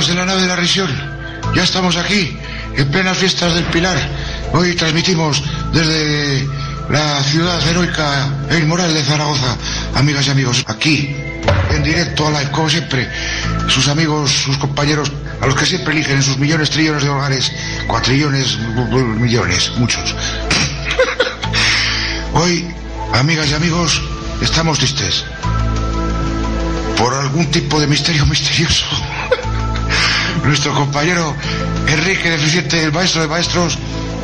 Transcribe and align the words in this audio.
Amigos 0.00 0.16
de 0.16 0.20
la 0.24 0.24
nave 0.24 0.40
de 0.40 0.48
la 0.48 0.56
risión, 0.56 0.90
ya 1.54 1.62
estamos 1.62 1.96
aquí, 1.96 2.34
en 2.74 2.90
plenas 2.90 3.18
fiestas 3.18 3.54
del 3.54 3.64
Pilar. 3.64 3.98
Hoy 4.54 4.74
transmitimos 4.74 5.42
desde 5.74 6.48
la 6.88 7.22
ciudad 7.22 7.60
heroica 7.68 8.26
e 8.48 8.60
inmoral 8.60 8.94
de 8.94 9.02
Zaragoza. 9.02 9.58
Amigas 9.94 10.26
y 10.26 10.30
amigos, 10.30 10.64
aquí, 10.68 11.14
en 11.68 11.82
directo 11.82 12.26
a 12.26 12.30
live, 12.30 12.50
como 12.50 12.70
siempre, 12.70 13.10
sus 13.68 13.88
amigos, 13.88 14.30
sus 14.30 14.56
compañeros, 14.56 15.12
a 15.38 15.46
los 15.46 15.54
que 15.54 15.66
siempre 15.66 15.92
eligen 15.92 16.16
en 16.16 16.22
sus 16.22 16.38
millones, 16.38 16.70
trillones 16.70 17.02
de 17.02 17.10
hogares, 17.10 17.52
cuatrillones, 17.86 18.56
millones, 18.56 19.72
muchos. 19.76 20.16
Hoy, 22.32 22.66
amigas 23.12 23.50
y 23.50 23.52
amigos, 23.52 24.00
estamos 24.40 24.78
tristes. 24.78 25.26
Por 26.96 27.12
algún 27.12 27.50
tipo 27.50 27.78
de 27.78 27.86
misterio 27.86 28.24
misterioso. 28.24 28.86
Nuestro 30.44 30.74
compañero 30.74 31.34
Enrique 31.86 32.30
Deficiente, 32.30 32.82
el 32.82 32.92
maestro 32.92 33.22
de 33.22 33.28
maestros, 33.28 33.78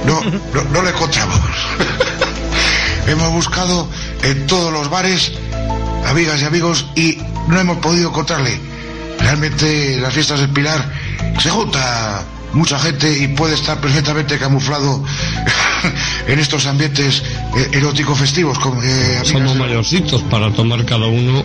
no, 0.06 0.20
no, 0.22 0.64
no 0.70 0.82
lo 0.82 0.88
encontramos. 0.88 1.40
hemos 3.06 3.30
buscado 3.30 3.88
en 4.22 4.46
todos 4.46 4.72
los 4.72 4.90
bares, 4.90 5.32
amigas 6.06 6.40
y 6.42 6.44
amigos, 6.44 6.86
y 6.94 7.18
no 7.48 7.60
hemos 7.60 7.78
podido 7.78 8.08
encontrarle. 8.08 8.58
Realmente 9.18 9.98
las 10.00 10.12
fiestas 10.12 10.40
del 10.40 10.50
Pilar 10.50 10.92
se 11.40 11.50
junta 11.50 12.24
mucha 12.52 12.78
gente 12.78 13.10
y 13.12 13.28
puede 13.28 13.54
estar 13.54 13.78
perfectamente 13.80 14.38
camuflado 14.38 15.04
en 16.26 16.38
estos 16.38 16.66
ambientes 16.66 17.22
eh, 17.56 17.68
erótico 17.72 18.14
festivos. 18.14 18.58
Como, 18.58 18.82
eh, 18.82 19.20
Somos 19.24 19.56
mayorcitos 19.56 20.22
para 20.22 20.50
tomar 20.52 20.84
cada 20.84 21.06
uno 21.06 21.44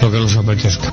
lo 0.00 0.10
que 0.10 0.18
nos 0.18 0.36
apetezca. 0.36 0.92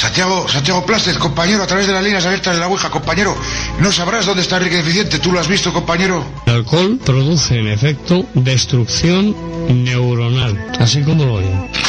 Santiago, 0.00 0.48
Santiago 0.48 0.86
Plástez, 0.86 1.18
compañero, 1.18 1.62
a 1.62 1.66
través 1.66 1.86
de 1.86 1.92
las 1.92 2.02
líneas 2.02 2.24
abiertas 2.24 2.54
de 2.54 2.60
la 2.60 2.68
Ouija, 2.68 2.88
compañero, 2.88 3.36
no 3.80 3.92
sabrás 3.92 4.24
dónde 4.24 4.40
está 4.40 4.56
Enrique 4.56 4.78
Deficiente, 4.78 5.18
tú 5.18 5.30
lo 5.30 5.38
has 5.38 5.46
visto, 5.46 5.74
compañero. 5.74 6.24
El 6.46 6.54
alcohol 6.54 6.98
produce 7.04 7.58
en 7.58 7.68
efecto 7.68 8.24
destrucción 8.32 9.36
neuronal, 9.84 10.56
así 10.78 11.02
como 11.02 11.26
lo 11.26 11.34
oyen. 11.34 11.70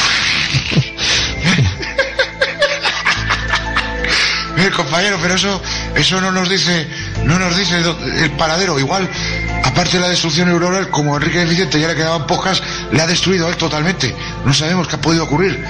Eh, 4.54 4.70
compañero, 4.70 5.18
pero 5.20 5.34
eso, 5.34 5.60
eso 5.96 6.20
no 6.20 6.30
nos 6.30 6.48
dice, 6.48 6.86
no 7.24 7.36
nos 7.36 7.56
dice 7.56 7.82
el 8.22 8.30
paradero. 8.32 8.78
Igual, 8.78 9.08
aparte 9.64 9.96
de 9.96 10.00
la 10.00 10.08
destrucción 10.08 10.46
neuronal, 10.48 10.88
como 10.88 11.16
Enrique 11.16 11.40
Deficiente 11.40 11.80
ya 11.80 11.88
le 11.88 11.96
quedaban 11.96 12.28
pocas, 12.28 12.62
le 12.92 13.00
ha 13.02 13.06
destruido 13.08 13.46
a 13.46 13.50
él 13.50 13.56
totalmente. 13.56 14.14
No 14.44 14.54
sabemos 14.54 14.86
qué 14.86 14.96
ha 14.96 15.00
podido 15.00 15.24
ocurrir. 15.24 15.64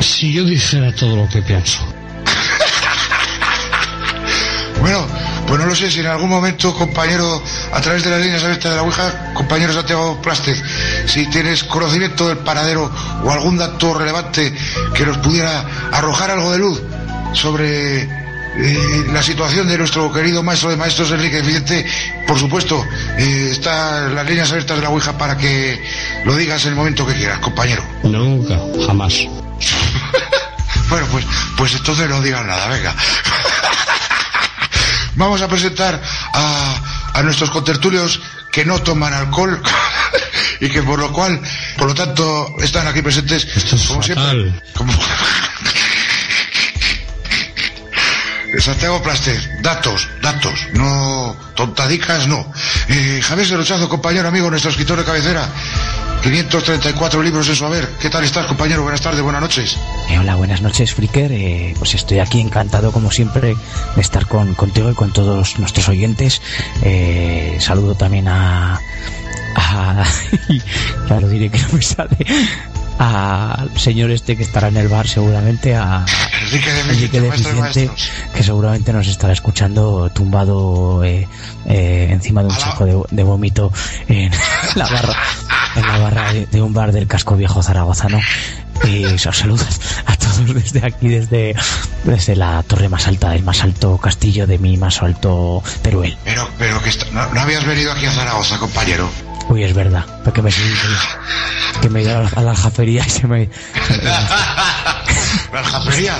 Si 0.00 0.32
yo 0.32 0.44
dijera 0.44 0.92
todo 0.94 1.16
lo 1.16 1.28
que 1.28 1.42
pienso, 1.42 1.80
Bueno, 4.82 5.06
pues 5.46 5.60
no 5.60 5.66
lo 5.66 5.76
sé 5.76 5.92
si 5.92 6.00
en 6.00 6.06
algún 6.06 6.28
momento, 6.28 6.74
compañero, 6.74 7.40
a 7.72 7.80
través 7.80 8.02
de 8.02 8.10
las 8.10 8.20
líneas 8.20 8.42
abiertas 8.42 8.72
de 8.72 8.76
la 8.76 8.82
Ouija, 8.82 9.32
compañero 9.32 9.72
Santiago 9.72 10.20
Plástez, 10.20 10.60
si 11.06 11.24
tienes 11.26 11.62
conocimiento 11.62 12.26
del 12.26 12.38
paradero 12.38 12.90
o 13.22 13.30
algún 13.30 13.58
dato 13.58 13.94
relevante 13.94 14.52
que 14.92 15.06
nos 15.06 15.18
pudiera 15.18 15.64
arrojar 15.92 16.32
algo 16.32 16.50
de 16.50 16.58
luz 16.58 16.82
sobre 17.32 18.02
eh, 18.02 19.04
la 19.12 19.22
situación 19.22 19.68
de 19.68 19.78
nuestro 19.78 20.12
querido 20.12 20.42
maestro 20.42 20.70
de 20.70 20.76
maestros 20.76 21.12
Enrique 21.12 21.36
Deficiente, 21.36 21.86
por 22.26 22.36
supuesto, 22.36 22.84
eh, 23.18 23.50
están 23.52 24.16
las 24.16 24.26
líneas 24.26 24.50
abiertas 24.50 24.76
de 24.78 24.82
la 24.82 24.90
Ouija 24.90 25.16
para 25.16 25.36
que 25.38 25.80
lo 26.24 26.34
digas 26.34 26.64
en 26.64 26.70
el 26.70 26.76
momento 26.76 27.06
que 27.06 27.14
quieras, 27.14 27.38
compañero. 27.38 27.84
nunca, 28.02 28.58
jamás. 28.84 29.28
Bueno, 30.92 31.06
pues, 31.10 31.24
pues 31.56 31.74
entonces 31.74 32.06
no 32.06 32.20
digan 32.20 32.46
nada, 32.46 32.68
venga. 32.68 32.94
Vamos 35.14 35.40
a 35.40 35.48
presentar 35.48 35.98
a, 36.34 36.80
a 37.14 37.22
nuestros 37.22 37.48
contertulios 37.48 38.20
que 38.52 38.66
no 38.66 38.78
toman 38.82 39.14
alcohol 39.14 39.62
y 40.60 40.68
que 40.68 40.82
por 40.82 40.98
lo 40.98 41.10
cual, 41.10 41.40
por 41.78 41.88
lo 41.88 41.94
tanto, 41.94 42.46
están 42.60 42.86
aquí 42.86 43.00
presentes 43.00 43.46
Esto 43.56 43.76
es 43.76 43.86
como 43.86 44.02
siempre. 44.02 44.52
Como... 44.74 44.92
Santiago 48.60 49.02
Plástez, 49.02 49.48
datos, 49.62 50.06
datos, 50.20 50.52
no 50.74 51.34
tontadicas, 51.56 52.26
no. 52.26 52.52
Eh, 52.88 53.20
Javier 53.22 53.48
Serochazo, 53.48 53.88
compañero, 53.88 54.28
amigo, 54.28 54.50
nuestro 54.50 54.70
escritor 54.70 54.98
de 54.98 55.04
cabecera, 55.04 55.48
534 56.22 57.22
libros 57.22 57.48
en 57.48 57.56
su 57.56 57.66
haber. 57.66 57.88
¿Qué 58.00 58.08
tal 58.08 58.22
estás, 58.22 58.46
compañero? 58.46 58.82
Buenas 58.82 59.00
tardes, 59.00 59.20
buenas 59.22 59.42
noches. 59.42 59.76
Eh, 60.08 60.18
hola, 60.18 60.36
buenas 60.36 60.62
noches, 60.62 60.94
Fricker. 60.94 61.32
Eh, 61.32 61.74
pues 61.78 61.94
estoy 61.94 62.20
aquí 62.20 62.40
encantado, 62.40 62.92
como 62.92 63.10
siempre, 63.10 63.56
de 63.96 64.00
estar 64.00 64.26
con, 64.26 64.54
contigo 64.54 64.90
y 64.90 64.94
con 64.94 65.12
todos 65.12 65.58
nuestros 65.58 65.88
oyentes. 65.88 66.40
Eh, 66.82 67.56
saludo 67.58 67.96
también 67.96 68.28
a. 68.28 68.80
a 69.56 70.04
claro, 71.08 71.28
diré 71.28 71.50
que 71.50 71.58
no 71.58 71.68
me 71.72 71.82
sale. 71.82 72.16
Al 72.98 73.76
señor 73.76 74.12
este 74.12 74.36
que 74.36 74.44
estará 74.44 74.68
en 74.68 74.76
el 74.76 74.86
bar, 74.86 75.08
seguramente. 75.08 75.74
A 75.74 76.04
De 76.60 77.08
de 77.08 77.20
Deficiente, 77.20 77.60
maestros. 77.60 78.10
que 78.34 78.42
seguramente 78.42 78.92
nos 78.92 79.06
estará 79.08 79.32
escuchando 79.32 80.10
tumbado 80.10 81.02
eh, 81.04 81.26
eh, 81.66 82.08
encima 82.10 82.42
de 82.42 82.48
un 82.48 82.54
saco 82.54 82.84
de, 82.84 83.00
de 83.10 83.22
vómito 83.22 83.72
en 84.08 84.30
la 84.74 84.86
barra, 84.88 85.16
en 85.76 85.86
la 85.86 85.98
barra 85.98 86.32
de, 86.32 86.46
de 86.46 86.62
un 86.62 86.72
bar 86.74 86.92
del 86.92 87.06
casco 87.06 87.36
viejo 87.36 87.62
zaragozano. 87.62 88.20
Y 88.84 89.04
os 89.04 89.22
saludos 89.22 89.80
a 90.06 90.16
todos 90.16 90.54
desde 90.54 90.84
aquí, 90.84 91.06
desde, 91.08 91.54
desde 92.04 92.34
la 92.34 92.62
torre 92.64 92.88
más 92.88 93.06
alta 93.06 93.30
del 93.30 93.44
más 93.44 93.62
alto 93.62 93.96
castillo 93.98 94.46
de 94.46 94.58
mi 94.58 94.76
más 94.76 95.00
alto 95.02 95.62
Teruel. 95.82 96.16
Pero, 96.24 96.48
pero 96.58 96.82
que 96.82 96.88
está- 96.90 97.06
no, 97.12 97.32
no 97.32 97.40
habías 97.40 97.64
venido 97.64 97.92
aquí 97.92 98.06
a 98.06 98.12
Zaragoza, 98.12 98.58
compañero. 98.58 99.08
Uy, 99.48 99.62
es 99.64 99.74
verdad, 99.74 100.04
porque 100.24 100.42
me 100.42 100.50
que 101.80 101.88
me 101.88 102.00
he 102.00 102.02
ido 102.02 102.18
a 102.18 102.22
la, 102.22 102.28
a 102.34 102.42
la 102.42 102.50
aljafería 102.52 103.04
y 103.06 103.10
se 103.10 103.26
me... 103.28 103.48
La 105.52 105.60
aljafería. 105.60 106.16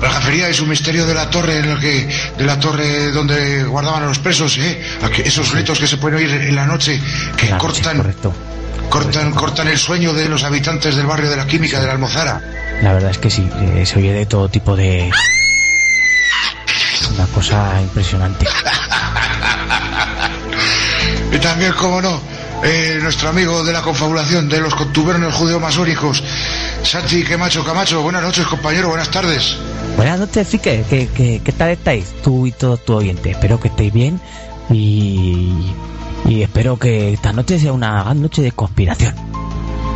La 0.00 0.08
aljafería 0.08 0.48
es 0.48 0.60
un 0.60 0.68
misterio 0.68 1.06
de 1.06 1.14
la 1.14 1.28
torre 1.28 1.58
en 1.58 1.70
el 1.70 1.80
que, 1.80 2.08
de 2.36 2.44
la 2.44 2.58
torre 2.58 3.10
donde 3.10 3.64
guardaban 3.64 4.04
a 4.04 4.06
los 4.06 4.18
presos, 4.18 4.56
¿eh? 4.58 4.80
Esos 5.24 5.52
gritos 5.52 5.78
que 5.78 5.86
se 5.86 5.96
pueden 5.96 6.18
oír 6.18 6.30
en 6.30 6.54
la 6.54 6.66
noche, 6.66 7.00
que 7.36 7.50
cortan, 7.58 7.96
correcto. 7.96 8.34
cortan, 8.88 9.32
cortan 9.32 9.68
el 9.68 9.78
sueño 9.78 10.12
de 10.12 10.28
los 10.28 10.44
habitantes 10.44 10.94
del 10.96 11.06
barrio 11.06 11.30
de 11.30 11.36
la 11.36 11.46
química 11.46 11.80
de 11.80 11.86
la 11.86 11.92
Almozara. 11.92 12.40
La 12.82 12.92
verdad 12.92 13.10
es 13.10 13.18
que 13.18 13.30
sí, 13.30 13.48
eh, 13.60 13.84
se 13.84 13.98
oye 13.98 14.12
de 14.12 14.26
todo 14.26 14.48
tipo 14.48 14.76
de... 14.76 15.10
Una 17.14 17.26
cosa 17.26 17.80
impresionante. 17.80 18.46
Y 21.30 21.38
también, 21.38 21.72
como 21.72 22.00
no, 22.00 22.20
eh, 22.62 22.98
nuestro 23.02 23.28
amigo 23.28 23.62
de 23.62 23.72
la 23.72 23.82
confabulación 23.82 24.48
de 24.48 24.60
los 24.60 24.74
contubernios 24.74 25.34
judeo-masónicos, 25.34 26.22
Santi 26.82 27.22
Camacho 27.24 27.64
Camacho. 27.64 28.02
Buenas 28.02 28.22
noches, 28.22 28.46
compañero, 28.46 28.88
buenas 28.88 29.10
tardes. 29.10 29.56
Buenas 29.96 30.18
noches, 30.18 30.46
Fique. 30.48 30.84
¿Qué, 30.88 31.08
qué, 31.14 31.40
qué 31.44 31.52
tal 31.52 31.70
estáis? 31.70 32.06
Tú 32.22 32.46
y 32.46 32.52
todo 32.52 32.76
tu 32.76 32.94
oyente. 32.94 33.30
Espero 33.30 33.60
que 33.60 33.68
estéis 33.68 33.92
bien 33.92 34.20
y, 34.70 35.72
y 36.26 36.42
espero 36.42 36.78
que 36.78 37.12
esta 37.12 37.32
noche 37.32 37.58
sea 37.58 37.72
una 37.72 38.02
gran 38.04 38.22
noche 38.22 38.42
de 38.42 38.52
conspiración. 38.52 39.14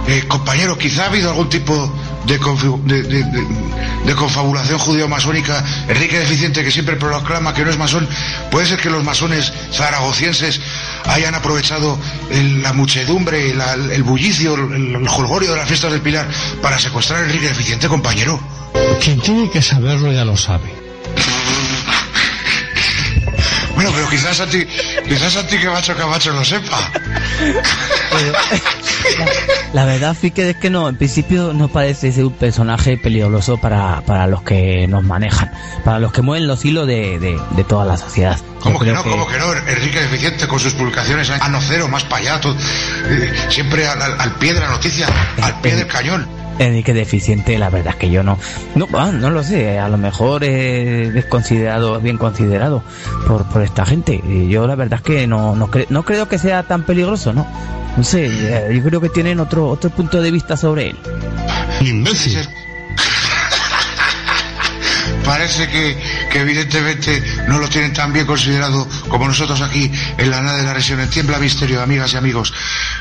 Eh, 0.09 0.25
compañero, 0.27 0.77
quizá 0.77 1.05
ha 1.05 1.07
habido 1.07 1.31
algún 1.31 1.49
tipo 1.49 1.73
de, 2.27 2.41
confi- 2.41 2.83
de, 2.85 3.03
de- 3.05 3.23
de- 3.23 3.47
de 4.05 4.15
confabulación 4.17 4.77
judeo-masónica. 4.81 5.65
Enrique 5.89 6.19
Deficiente, 6.19 6.65
que 6.65 6.73
siempre 6.73 6.97
proclama 6.97 7.55
que 7.55 7.65
no 7.65 7.71
es 7.71 7.79
masón. 7.79 8.09
Puede 8.51 8.67
ser 8.67 8.81
que 8.81 8.91
los 8.91 9.05
masones 9.05 9.53
zaragocienses 9.73 10.61
hayan 11.07 11.35
aprovechado 11.35 11.99
el- 12.31 12.63
la 12.63 12.73
muchedumbre, 12.73 13.51
el 13.51 14.03
bullicio, 14.03 14.55
el, 14.55 14.97
el 14.97 15.09
jolgorio 15.09 15.51
de 15.53 15.57
las 15.59 15.67
fiestas 15.69 15.93
del 15.93 16.01
Pilar 16.01 16.27
para 16.61 16.79
secuestrar 16.79 17.21
a 17.23 17.27
Enrique 17.27 17.49
Deficiente, 17.49 17.89
compañero. 17.89 18.41
Quien 19.03 19.21
tiene 19.21 19.51
que 19.51 19.63
saberlo 19.63 20.13
ya 20.13 20.25
lo 20.25 20.37
sabe. 20.37 20.82
Bueno, 23.75 23.91
pero 23.95 24.09
quizás 24.09 24.37
Santi, 24.37 24.67
quizás 25.09 25.33
Santi 25.33 25.59
Camacho 25.59 25.97
Camacho 25.97 26.33
lo 26.33 26.45
sepa. 26.45 26.91
La 29.73 29.87
verdad, 29.87 30.15
Fique, 30.15 30.51
es 30.51 30.57
que 30.57 30.69
no, 30.69 30.89
en 30.89 30.97
principio 30.97 31.53
no 31.55 31.69
parece 31.69 32.13
ser 32.13 32.27
un 32.27 32.35
personaje 32.35 32.99
peligroso 32.99 33.57
para, 33.57 34.03
para 34.03 34.27
los 34.27 34.43
que 34.43 34.87
nos 34.87 35.03
manejan, 35.03 35.51
para 35.85 35.99
los 35.99 36.13
que 36.13 36.21
mueven 36.21 36.47
los 36.47 36.63
hilos 36.65 36.87
de, 36.87 37.19
de, 37.19 37.41
de 37.51 37.65
toda 37.65 37.87
la 37.87 37.97
sociedad. 37.97 38.39
¿Cómo 38.61 38.79
Yo 38.81 38.85
que 38.85 38.93
no? 38.93 39.03
¿Cómo 39.03 39.27
que 39.27 39.39
no? 39.39 39.53
Enrique 39.55 40.01
Deficiente 40.01 40.47
con 40.47 40.61
sus 40.61 40.75
publicaciones 40.75 41.31
a 41.31 41.49
no 41.49 41.61
cero, 41.63 41.89
más 41.89 42.05
para 42.05 42.23
allá, 42.23 42.41
todo, 42.41 42.55
eh, 43.07 43.33
siempre 43.49 43.87
al, 43.89 44.01
al- 44.03 44.21
al 44.21 44.35
pie 44.35 44.53
de 44.53 44.61
la 44.61 44.69
noticia, 44.69 45.09
al 45.41 45.61
pie 45.63 45.75
del 45.77 45.87
cañón. 45.87 46.29
Enrique 46.59 46.93
deficiente, 46.95 47.59
la 47.59 47.71
verdad 47.71 47.95
es 47.95 47.97
que 48.01 48.11
yo 48.11 48.23
no, 48.23 48.39
no, 48.75 48.87
ah, 48.95 49.11
no 49.13 49.31
lo 49.31 49.43
sé, 49.43 49.79
a 49.79 49.89
lo 49.89 49.97
mejor 49.99 50.45
es 50.45 51.13
desconsiderado, 51.15 52.01
bien 52.01 52.19
considerado 52.19 52.83
por, 53.27 53.45
por 53.47 53.63
esta 53.63 53.85
gente. 53.87 54.21
Y 54.29 54.49
Yo 54.49 54.67
la 54.67 54.75
verdad 54.75 54.99
es 55.01 55.03
que 55.05 55.27
no, 55.27 55.57
no, 55.57 55.69
cre- 55.71 55.87
no 55.89 56.05
creo 56.05 56.29
que 56.29 56.39
sea 56.39 56.63
tan 56.63 56.85
peligroso, 56.85 57.33
¿no? 57.33 57.47
No 57.97 58.05
sé, 58.05 58.27
eh, 58.27 58.73
yo 58.75 58.83
creo 58.83 59.01
que 59.01 59.09
tienen 59.09 59.41
otro, 59.41 59.69
otro 59.69 59.91
punto 59.91 60.21
de 60.23 60.31
vista 60.31 60.57
sobre 60.57 60.91
él. 60.91 60.97
Imbécil. 61.81 62.39
parece 65.25 65.69
que, 65.69 65.97
que 66.31 66.41
evidentemente 66.41 67.23
no 67.49 67.59
lo 67.59 67.69
tienen 67.69 67.93
tan 67.93 68.13
bien 68.13 68.27
considerado 68.27 68.87
como 69.09 69.27
nosotros 69.29 69.61
aquí 69.63 69.91
en 70.19 70.31
la 70.31 70.43
nada 70.43 70.59
de 70.59 70.65
la 70.65 70.75
región. 70.75 71.01
En 71.01 71.09
Tiembla 71.11 71.39
Misterio, 71.39 71.83
amigas 71.83 72.13
y 72.15 72.17
amigos, 72.17 72.53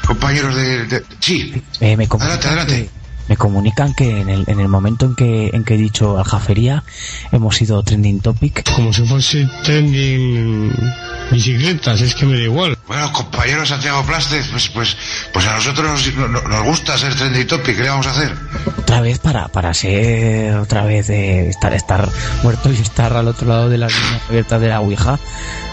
compañeros 0.06 0.56
de... 0.56 0.86
de- 0.86 1.04
Sí, 1.20 1.62
Eh, 1.80 1.96
me 1.98 2.06
adelante, 2.06 2.48
adelante. 2.48 2.74
que- 2.94 3.01
me 3.32 3.38
comunican 3.38 3.94
que 3.94 4.20
en 4.20 4.30
el, 4.30 4.44
en 4.48 4.60
el 4.60 4.68
momento 4.68 5.06
en 5.06 5.16
que, 5.16 5.52
en 5.54 5.64
que 5.64 5.76
he 5.76 5.78
dicho 5.78 6.18
aljafería 6.18 6.84
hemos 7.32 7.56
sido 7.56 7.82
trending 7.82 8.20
topic. 8.20 8.70
Como 8.76 8.92
si 8.92 9.08
fuese 9.08 9.48
trending 9.64 10.70
bicicletas, 11.32 12.02
es 12.02 12.16
que 12.16 12.26
me 12.26 12.38
da 12.38 12.44
igual. 12.44 12.78
Bueno, 12.88 13.12
compañero 13.14 13.66
Santiago 13.66 14.04
Plastes, 14.06 14.48
pues, 14.48 14.70
pues, 14.70 14.98
pues 15.34 15.48
a 15.48 15.56
nosotros 15.56 16.14
nos, 16.16 16.64
gusta 16.64 16.98
ser 16.98 17.16
trending 17.16 17.48
topic, 17.48 17.78
¿qué 17.78 17.84
le 17.84 17.90
vamos 17.90 18.08
a 18.08 18.12
hacer? 18.12 18.36
Otra 18.78 19.02
vez 19.02 19.20
para, 19.20 19.48
para 19.48 19.74
ser 19.74 20.56
otra 20.56 20.84
vez 20.84 21.10
eh, 21.10 21.48
estar, 21.48 21.74
estar 21.74 22.10
muerto 22.44 22.72
y 22.72 22.76
estar 22.76 23.14
al 23.14 23.28
otro 23.28 23.48
lado 23.48 23.70
de 23.70 23.78
las 23.78 23.94
líneas 23.94 24.22
abiertas 24.30 24.62
de 24.62 24.68
la 24.68 24.82
Ouija. 24.82 25.20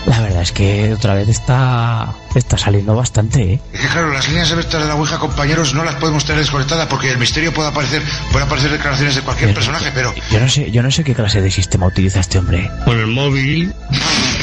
La 0.07 0.21
verdad 0.21 0.43
es 0.43 0.53
que 0.53 0.95
otra 0.95 1.15
vez 1.15 1.29
está, 1.29 2.15
está 2.35 2.57
saliendo 2.57 2.95
bastante, 2.95 3.55
¿eh? 3.55 3.61
Es 3.73 3.81
que 3.81 3.89
claro, 3.89 4.13
las 4.13 4.27
líneas 4.29 4.51
abiertas 4.51 4.81
de 4.81 4.89
la 4.89 4.95
Ouija, 4.95 5.19
compañeros, 5.19 5.75
no 5.75 5.85
las 5.85 5.97
podemos 5.97 6.25
tener 6.25 6.41
desconectadas 6.41 6.87
porque 6.87 7.11
el 7.11 7.19
misterio 7.19 7.53
puede 7.53 7.69
aparecer, 7.69 8.03
puede 8.33 8.47
aparecer 8.47 8.71
declaraciones 8.71 9.17
de 9.17 9.23
cualquier 9.23 9.53
personaje, 9.53 9.91
pero 9.95 10.15
Yo 10.31 10.41
no 10.41 10.49
sé, 10.49 10.71
yo 10.71 10.83
no 10.83 10.91
sé 10.91 11.05
qué 11.05 11.15
clase 11.15 11.43
de 11.43 11.51
sistema 11.51 11.87
utiliza 11.87 12.21
este 12.21 12.39
hombre. 12.39 12.71
Con 12.85 12.99
el 12.99 13.07
móvil, 13.07 13.75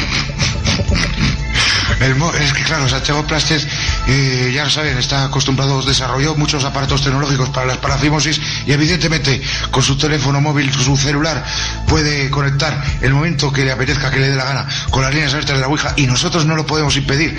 el 2.05 2.15
es 2.39 2.53
que 2.53 2.63
claro, 2.63 2.87
Santiago 2.87 3.25
Plastes, 3.25 3.67
eh, 4.07 4.51
ya 4.53 4.63
lo 4.63 4.69
saben, 4.69 4.97
está 4.97 5.25
acostumbrado, 5.25 5.81
desarrolló 5.81 6.35
muchos 6.35 6.63
aparatos 6.63 7.01
tecnológicos 7.01 7.49
para 7.49 7.65
las 7.65 7.77
parafimosis 7.77 8.39
y 8.65 8.71
evidentemente 8.71 9.41
con 9.71 9.81
su 9.81 9.97
teléfono 9.97 10.39
móvil, 10.39 10.71
su 10.71 10.95
celular, 10.97 11.43
puede 11.87 12.29
conectar 12.29 12.83
el 13.01 13.13
momento 13.13 13.51
que 13.51 13.65
le 13.65 13.71
apetezca, 13.71 14.11
que 14.11 14.19
le 14.19 14.29
dé 14.29 14.35
la 14.35 14.45
gana, 14.45 14.67
con 14.91 15.01
las 15.01 15.13
líneas 15.13 15.33
abiertas 15.33 15.55
de 15.55 15.61
la 15.61 15.67
Ouija 15.67 15.93
y 15.95 16.05
nosotros 16.05 16.45
no 16.45 16.55
lo 16.55 16.65
podemos 16.65 16.95
impedir. 16.95 17.37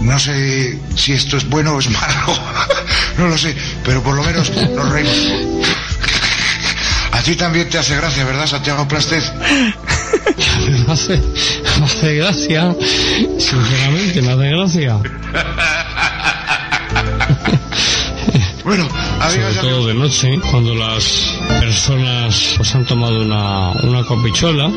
No 0.00 0.18
sé 0.18 0.78
si 0.96 1.12
esto 1.12 1.36
es 1.36 1.48
bueno 1.48 1.74
o 1.74 1.78
es 1.78 1.90
malo, 1.90 2.38
no 3.18 3.28
lo 3.28 3.36
sé, 3.36 3.54
pero 3.84 4.02
por 4.02 4.14
lo 4.14 4.24
menos 4.24 4.50
nos 4.50 4.88
reímos. 4.90 5.68
A 7.12 7.22
ti 7.22 7.36
también 7.36 7.68
te 7.68 7.78
hace 7.78 7.96
gracia, 7.96 8.24
¿verdad, 8.24 8.46
Santiago 8.46 8.86
Plastes? 8.86 9.32
me 10.86 10.92
hace, 10.92 11.20
me 11.78 11.86
hace 11.86 12.14
gracia, 12.14 12.74
sinceramente 13.38 14.22
me 14.22 14.32
hace 14.32 14.50
gracia. 14.50 14.98
Bueno, 18.64 18.86
amigas 19.18 19.30
y 19.30 19.32
Sobre 19.32 19.54
todo 19.54 19.68
amigos, 19.68 19.86
de 19.86 19.94
noche, 19.94 20.40
cuando 20.50 20.74
las 20.74 21.38
personas 21.58 22.52
pues, 22.58 22.74
han 22.74 22.84
tomado 22.84 23.22
una, 23.22 23.70
una 23.82 24.04
copichola. 24.04 24.70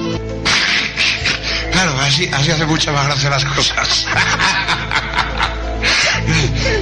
Claro, 1.74 1.92
así, 2.00 2.30
así 2.31 2.51
hace 2.51 2.65
mucha 2.65 2.94
más 2.94 3.07
gracia 3.07 3.30
las 3.31 3.44
cosas. 3.44 4.07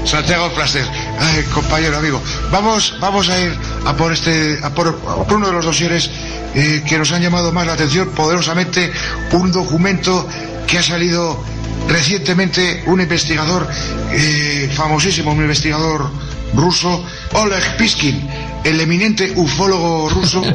Santiago 0.06 0.52
Plaster, 0.54 0.86
ay, 1.20 1.44
compañero 1.54 1.98
amigo, 1.98 2.22
vamos, 2.52 2.96
vamos 3.00 3.30
a 3.30 3.40
ir 3.40 3.58
a 3.86 3.94
por 3.94 4.14
este, 4.14 4.60
a 4.62 4.70
por, 4.70 4.90
a 4.90 5.24
por 5.24 5.38
uno 5.38 5.48
de 5.48 5.54
los 5.54 5.66
dosieres 5.66 6.12
eh, 6.56 6.84
que 6.88 6.98
nos 6.98 7.12
han 7.12 7.22
llamado 7.22 7.52
más 7.52 7.68
la 7.68 7.74
atención 7.74 8.10
poderosamente, 8.10 8.92
un 9.34 9.52
documento 9.52 10.28
que 10.68 10.78
ha 10.78 10.84
salido 10.84 11.44
recientemente 11.88 12.84
un 12.86 13.02
investigador 13.02 13.68
eh, 14.12 14.70
famosísimo, 14.74 15.32
un 15.32 15.42
investigador 15.42 16.12
ruso, 16.54 17.04
Oleg 17.34 17.78
Piskin, 17.78 18.30
el 18.64 18.80
eminente 18.80 19.34
ufólogo 19.36 20.10
ruso. 20.10 20.44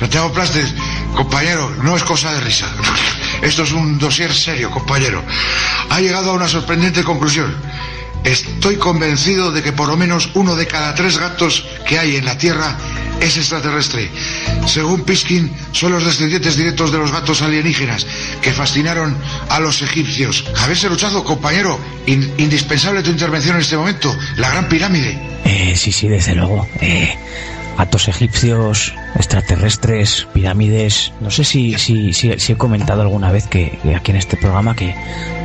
Santiago 0.00 0.32
Plastes, 0.32 0.74
compañero, 1.14 1.70
no 1.82 1.96
es 1.96 2.02
cosa 2.02 2.32
de 2.32 2.40
risa. 2.40 2.66
Esto 3.42 3.62
es 3.62 3.72
un 3.72 3.98
dossier 3.98 4.32
serio, 4.32 4.70
compañero. 4.70 5.22
Ha 5.90 6.00
llegado 6.00 6.30
a 6.30 6.34
una 6.34 6.48
sorprendente 6.48 7.04
conclusión. 7.04 7.54
Estoy 8.24 8.76
convencido 8.76 9.52
de 9.52 9.62
que 9.62 9.72
por 9.72 9.88
lo 9.88 9.96
menos 9.96 10.30
uno 10.34 10.56
de 10.56 10.66
cada 10.66 10.94
tres 10.94 11.18
gatos 11.18 11.66
que 11.86 11.98
hay 11.98 12.16
en 12.16 12.24
la 12.24 12.38
Tierra 12.38 12.76
es 13.24 13.36
extraterrestre. 13.36 14.10
Según 14.66 15.02
Piskin, 15.04 15.50
son 15.72 15.92
los 15.92 16.04
descendientes 16.04 16.56
directos 16.56 16.92
de 16.92 16.98
los 16.98 17.10
gatos 17.12 17.42
alienígenas 17.42 18.06
que 18.40 18.52
fascinaron 18.52 19.16
a 19.48 19.60
los 19.60 19.82
egipcios. 19.82 20.44
Haberse 20.62 20.88
luchado, 20.88 21.24
compañero, 21.24 21.78
in- 22.06 22.32
indispensable 22.38 23.02
tu 23.02 23.10
intervención 23.10 23.56
en 23.56 23.62
este 23.62 23.76
momento. 23.76 24.14
La 24.36 24.50
Gran 24.50 24.68
Pirámide. 24.68 25.18
Eh, 25.44 25.74
sí, 25.76 25.92
sí, 25.92 26.08
desde 26.08 26.34
luego. 26.34 26.66
Eh, 26.80 27.14
gatos 27.76 28.08
egipcios, 28.08 28.92
extraterrestres, 29.16 30.26
pirámides. 30.32 31.12
No 31.20 31.30
sé 31.30 31.44
si, 31.44 31.76
si, 31.78 32.12
si, 32.12 32.38
si 32.38 32.52
he 32.52 32.56
comentado 32.56 33.02
alguna 33.02 33.30
vez 33.32 33.46
que, 33.48 33.78
que 33.82 33.94
aquí 33.96 34.10
en 34.12 34.16
este 34.18 34.36
programa 34.36 34.76
que, 34.76 34.94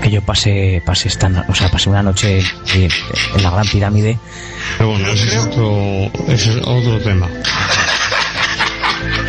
que 0.03 0.11
yo 0.11 0.21
pasé, 0.21 0.81
pasé 0.85 1.07
esta, 1.09 1.27
no- 1.29 1.43
o 1.47 1.55
sea, 1.55 1.69
pasé 1.69 1.89
una 1.89 2.03
noche 2.03 2.39
en 2.75 2.89
la 3.43 3.49
Gran 3.49 3.67
Pirámide. 3.67 4.17
Pero 4.77 4.91
bueno, 4.91 5.07
ese 5.11 5.27
es 5.27 5.37
otro, 5.37 6.11
ese 6.27 6.51
es 6.51 6.57
otro 6.65 6.99
tema. 7.01 7.27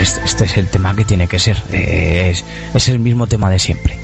Este, 0.00 0.20
este 0.24 0.44
es 0.46 0.56
el 0.56 0.68
tema 0.68 0.94
que 0.96 1.04
tiene 1.04 1.28
que 1.28 1.38
ser. 1.38 1.62
Eh, 1.72 2.30
es, 2.32 2.44
es 2.74 2.88
el 2.88 2.98
mismo 2.98 3.26
tema 3.26 3.50
de 3.50 3.58
siempre. 3.58 3.98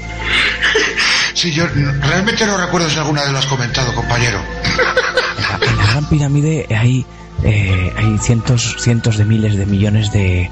Sí, 1.33 1.51
yo 1.51 1.67
realmente 1.67 2.45
no 2.47 2.57
recuerdo 2.57 2.89
si 2.89 2.97
alguna 2.97 3.21
vez 3.23 3.31
lo 3.31 3.37
has 3.39 3.45
comentado, 3.45 3.93
compañero. 3.93 4.39
En 4.63 5.41
la, 5.41 5.67
en 5.71 5.77
la 5.77 5.85
Gran 5.87 6.09
Pirámide 6.09 6.65
hay, 6.75 7.05
eh, 7.43 7.93
hay 7.95 8.17
cientos, 8.19 8.75
cientos 8.79 9.17
de 9.17 9.25
miles 9.25 9.55
de 9.55 9.65
millones 9.65 10.11
de, 10.11 10.49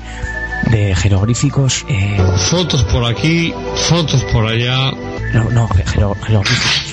de 0.71 0.95
jeroglíficos. 0.95 1.86
eh, 1.89 2.18
Fotos 2.50 2.83
por 2.86 3.03
aquí, 3.06 3.53
fotos 3.88 4.24
por 4.25 4.45
allá. 4.48 4.91
no, 5.33 5.50
no, 5.50 5.68
jero- 5.69 6.15
jeroglíficos. 6.25 6.84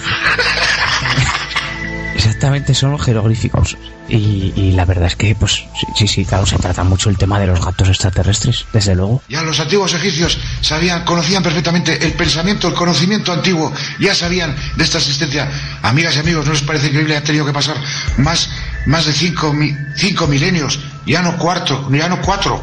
Exactamente, 2.37 2.73
son 2.75 2.99
jeroglíficos. 2.99 3.77
Y, 4.09 4.73
la 4.73 4.85
verdad 4.87 5.07
es 5.07 5.17
que, 5.17 5.35
pues, 5.35 5.65
sí, 5.97 6.09
sí, 6.09 6.25
claro, 6.25 6.47
se 6.47 6.57
trata 6.57 6.83
mucho 6.83 7.11
el 7.11 7.17
tema 7.19 7.39
de 7.39 7.47
los 7.47 7.63
gatos 7.65 7.89
extraterrestres, 7.89 8.65
desde 8.73 8.95
luego. 8.95 9.23
Ya 9.29 9.43
los 9.43 9.61
antiguos 9.61 9.93
egipcios 9.95 10.39
sabían, 10.63 11.05
conocían 11.05 11.43
perfectamente 11.43 12.05
el 12.05 12.13
pensamiento, 12.15 12.69
el 12.69 12.75
conocimiento 12.75 13.33
antiguo, 13.33 13.71
ya 14.01 14.15
sabían 14.15 14.57
de 14.77 14.85
esta 14.85 14.97
existencia. 14.99 15.49
Amigas 15.83 16.17
y 16.17 16.21
amigos, 16.21 16.47
¿no 16.47 16.53
les 16.53 16.63
parece 16.63 16.87
increíble? 16.89 17.17
Han 17.17 17.25
tenido 17.25 17.45
que 17.45 17.53
pasar 17.53 17.77
más, 18.17 18.49
más 18.87 19.05
de 19.07 19.13
cinco, 19.13 19.53
mi- 19.53 19.77
cinco 19.97 20.27
milenios, 20.27 20.81
ya 21.07 21.21
no 21.23 21.37
cuatro, 21.37 21.89
ya 21.93 22.09
no 22.09 22.21
cuatro, 22.23 22.63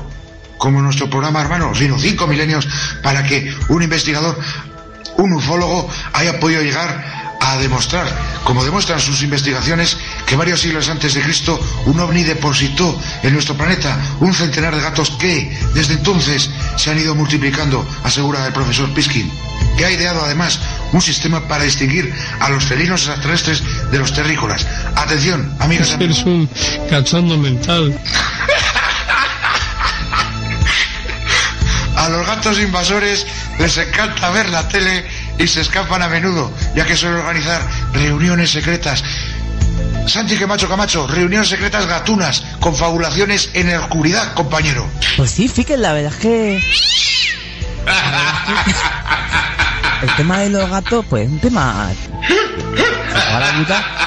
como 0.58 0.82
nuestro 0.82 1.10
programa 1.10 1.42
hermano, 1.42 1.74
sino 1.76 1.98
cinco 2.00 2.26
milenios 2.28 2.68
para 3.04 3.24
que 3.24 3.54
un 3.70 3.82
investigador, 3.84 4.38
un 5.18 5.34
ufólogo, 5.34 5.90
haya 6.14 6.40
podido 6.40 6.62
llegar 6.64 7.29
a 7.39 7.58
demostrar, 7.58 8.08
como 8.43 8.63
demuestran 8.63 9.00
sus 9.00 9.24
investigaciones, 9.24 9.98
que 10.25 10.36
varios 10.36 10.62
siglos 10.62 10.89
antes 10.89 11.13
de 11.13 11.22
Cristo 11.22 11.60
un 11.86 12.00
ovni 12.00 12.24
depositó 12.24 13.00
en 13.24 13.34
nuestro 13.34 13.55
planeta 13.55 13.98
un 14.19 14.34
centenar 14.34 14.75
de 14.75 14.81
gatos 14.81 15.12
que, 15.12 15.58
desde 15.74 15.93
entonces, 15.93 16.50
se 16.75 16.91
han 16.91 17.00
ido 17.00 17.15
multiplicando, 17.15 17.86
asegura 18.03 18.46
el 18.46 18.53
profesor 18.53 18.93
Piskin, 18.93 19.31
que 19.77 19.86
ha 19.86 19.91
ideado 19.91 20.24
además 20.24 20.60
un 20.91 21.01
sistema 21.01 21.48
para 21.48 21.63
distinguir 21.63 22.13
a 22.39 22.50
los 22.50 22.65
felinos 22.65 23.01
extraterrestres 23.01 23.63
de 23.91 23.98
los 23.98 24.13
terrícolas. 24.13 24.65
Atención, 24.96 25.55
amigas. 25.60 25.96
Eres 26.00 26.24
un 26.24 26.50
cachondo 26.89 27.38
mental. 27.38 27.98
A 32.00 32.08
los 32.08 32.25
gatos 32.25 32.58
invasores 32.60 33.25
les 33.60 33.77
encanta 33.77 34.29
ver 34.29 34.48
la 34.50 34.65
tele 34.69 35.05
y 35.39 35.48
se 35.48 35.62
escapan 35.62 36.03
a 36.03 36.10
menudo, 36.10 36.51
ya 36.75 36.86
que 36.86 36.96
suelen 36.96 37.19
organizar 37.19 37.62
reuniones 37.93 38.51
secretas. 38.51 39.03
Santi 40.05 40.36
Camacho 40.38 40.67
Camacho, 40.67 41.08
reuniones 41.08 41.48
secretas 41.50 41.88
gatunas, 41.88 42.43
confabulaciones 42.60 43.50
en 43.53 43.72
la 43.72 43.79
oscuridad, 43.79 44.34
compañero. 44.34 44.86
Pues 45.17 45.31
sí, 45.31 45.48
fíjate, 45.48 45.77
la 45.77 45.93
verdad 45.93 46.12
es 46.13 46.19
que... 46.19 46.60
El 50.01 50.15
tema 50.15 50.39
de 50.39 50.50
los 50.50 50.69
gatos, 50.69 51.05
pues 51.10 51.27
un 51.27 51.39
tema... 51.39 51.89
A 53.31 53.39
la 53.39 53.51
puta. 53.58 53.99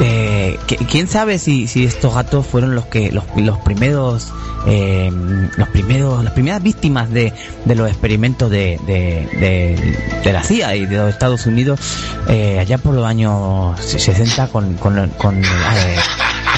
Eh, 0.00 0.58
¿Quién 0.90 1.08
sabe 1.08 1.38
si, 1.38 1.66
si 1.68 1.84
estos 1.84 2.14
gatos 2.14 2.46
fueron 2.46 2.74
los 2.74 2.84
que 2.86 3.10
los, 3.12 3.24
los 3.36 3.58
primeros 3.60 4.28
eh, 4.66 5.10
los 5.56 5.68
primeros 5.70 6.22
las 6.22 6.34
primeras 6.34 6.62
víctimas 6.62 7.08
de, 7.10 7.32
de 7.64 7.74
los 7.74 7.88
experimentos 7.88 8.50
de, 8.50 8.78
de, 8.86 9.26
de- 9.38 10.20
de 10.22 10.32
la 10.32 10.42
CIA 10.42 10.76
y 10.76 10.84
de 10.86 10.96
los 10.96 11.08
Estados 11.10 11.46
Unidos 11.46 11.80
eh, 12.28 12.58
allá 12.60 12.76
por 12.76 12.94
los 12.94 13.06
años 13.06 13.80
60 13.80 14.48
con 14.48 14.74
con, 14.74 15.08
con 15.16 15.42
eh, 15.42 15.96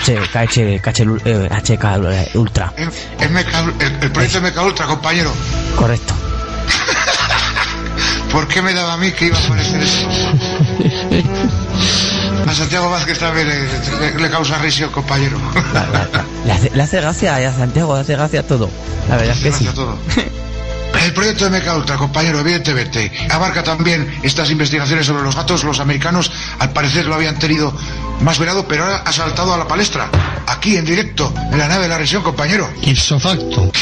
HK, 0.04 0.80
HK, 0.80 0.88
eh, 1.24 1.48
HK 1.50 2.34
Ultra 2.36 2.72
MK 2.76 3.80
el, 3.80 3.92
el 4.02 4.10
proyecto 4.12 4.40
MK 4.40 4.64
Ultra, 4.66 4.86
compañero. 4.86 5.30
correcto 5.76 6.14
¿Por 8.32 8.48
qué 8.48 8.60
me 8.62 8.74
daba 8.74 8.94
a 8.94 8.96
mí 8.96 9.12
que 9.12 9.26
iba 9.26 9.38
a 9.38 9.44
aparecer 9.44 9.80
eso? 9.82 10.08
A 12.48 12.54
Santiago 12.54 12.88
Vázquez 12.90 13.18
también 13.18 13.48
le, 13.48 14.10
le- 14.12 14.20
le 14.20 14.30
causa 14.30 14.58
risión, 14.58 14.90
compañero. 14.90 15.38
La- 15.74 15.86
la- 15.86 16.08
la- 16.12 16.24
le, 16.46 16.52
hace, 16.52 16.70
le 16.74 16.82
hace 16.82 17.00
gracia 17.00 17.36
a 17.36 17.52
Santiago, 17.52 17.94
le 17.94 18.00
hace 18.00 18.14
gracia 18.14 18.40
a 18.40 18.42
todo. 18.42 18.70
La 19.08 19.16
verdad 19.16 19.36
es 19.36 19.42
que 19.42 19.52
sí. 19.52 19.64
todo. 19.74 19.98
El 21.04 21.12
proyecto 21.12 21.48
de 21.48 21.60
MK 21.60 21.76
Ultra, 21.76 21.96
compañero, 21.96 22.40
evidentemente, 22.40 23.12
abarca 23.30 23.62
también 23.62 24.18
estas 24.22 24.50
investigaciones 24.50 25.06
sobre 25.06 25.22
los 25.22 25.36
gatos. 25.36 25.62
Los 25.64 25.78
americanos, 25.80 26.30
al 26.58 26.70
parecer, 26.70 27.04
lo 27.04 27.14
habían 27.14 27.38
tenido 27.38 27.72
más 28.20 28.38
velado, 28.38 28.66
pero 28.66 28.84
ahora 28.84 29.02
ha 29.04 29.12
saltado 29.12 29.52
a 29.54 29.58
la 29.58 29.68
palestra. 29.68 30.08
Aquí, 30.46 30.76
en 30.76 30.84
directo, 30.86 31.32
en 31.52 31.58
la 31.58 31.68
nave 31.68 31.82
de 31.84 31.88
la 31.90 31.98
región, 31.98 32.22
compañero. 32.22 32.68
Ipso 32.82 33.20
facto. 33.20 33.70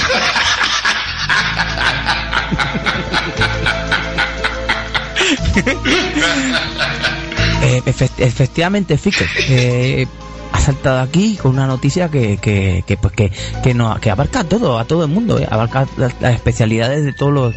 Eh, 7.63 7.83
efe- 7.87 8.11
efectivamente, 8.19 8.97
Fique, 8.99 9.27
eh, 9.49 10.07
ha 10.53 10.61
saltado 10.61 11.01
aquí 11.01 11.37
con 11.37 11.53
una 11.53 11.67
noticia 11.67 12.09
que, 12.09 12.37
que, 12.39 12.85
que, 12.87 12.97
pues 12.97 13.13
que, 13.15 13.33
que, 13.63 13.75
no, 13.75 13.99
que 14.01 14.11
abarca 14.11 14.41
a 14.41 14.45
todo, 14.45 14.79
a 14.79 14.85
todo 14.85 15.05
el 15.05 15.11
mundo, 15.11 15.39
eh, 15.39 15.47
abarca 15.51 15.87
las, 15.97 16.13
las 16.21 16.35
especialidades 16.35 17.05
de 17.05 17.13
todos 17.13 17.33
los 17.33 17.55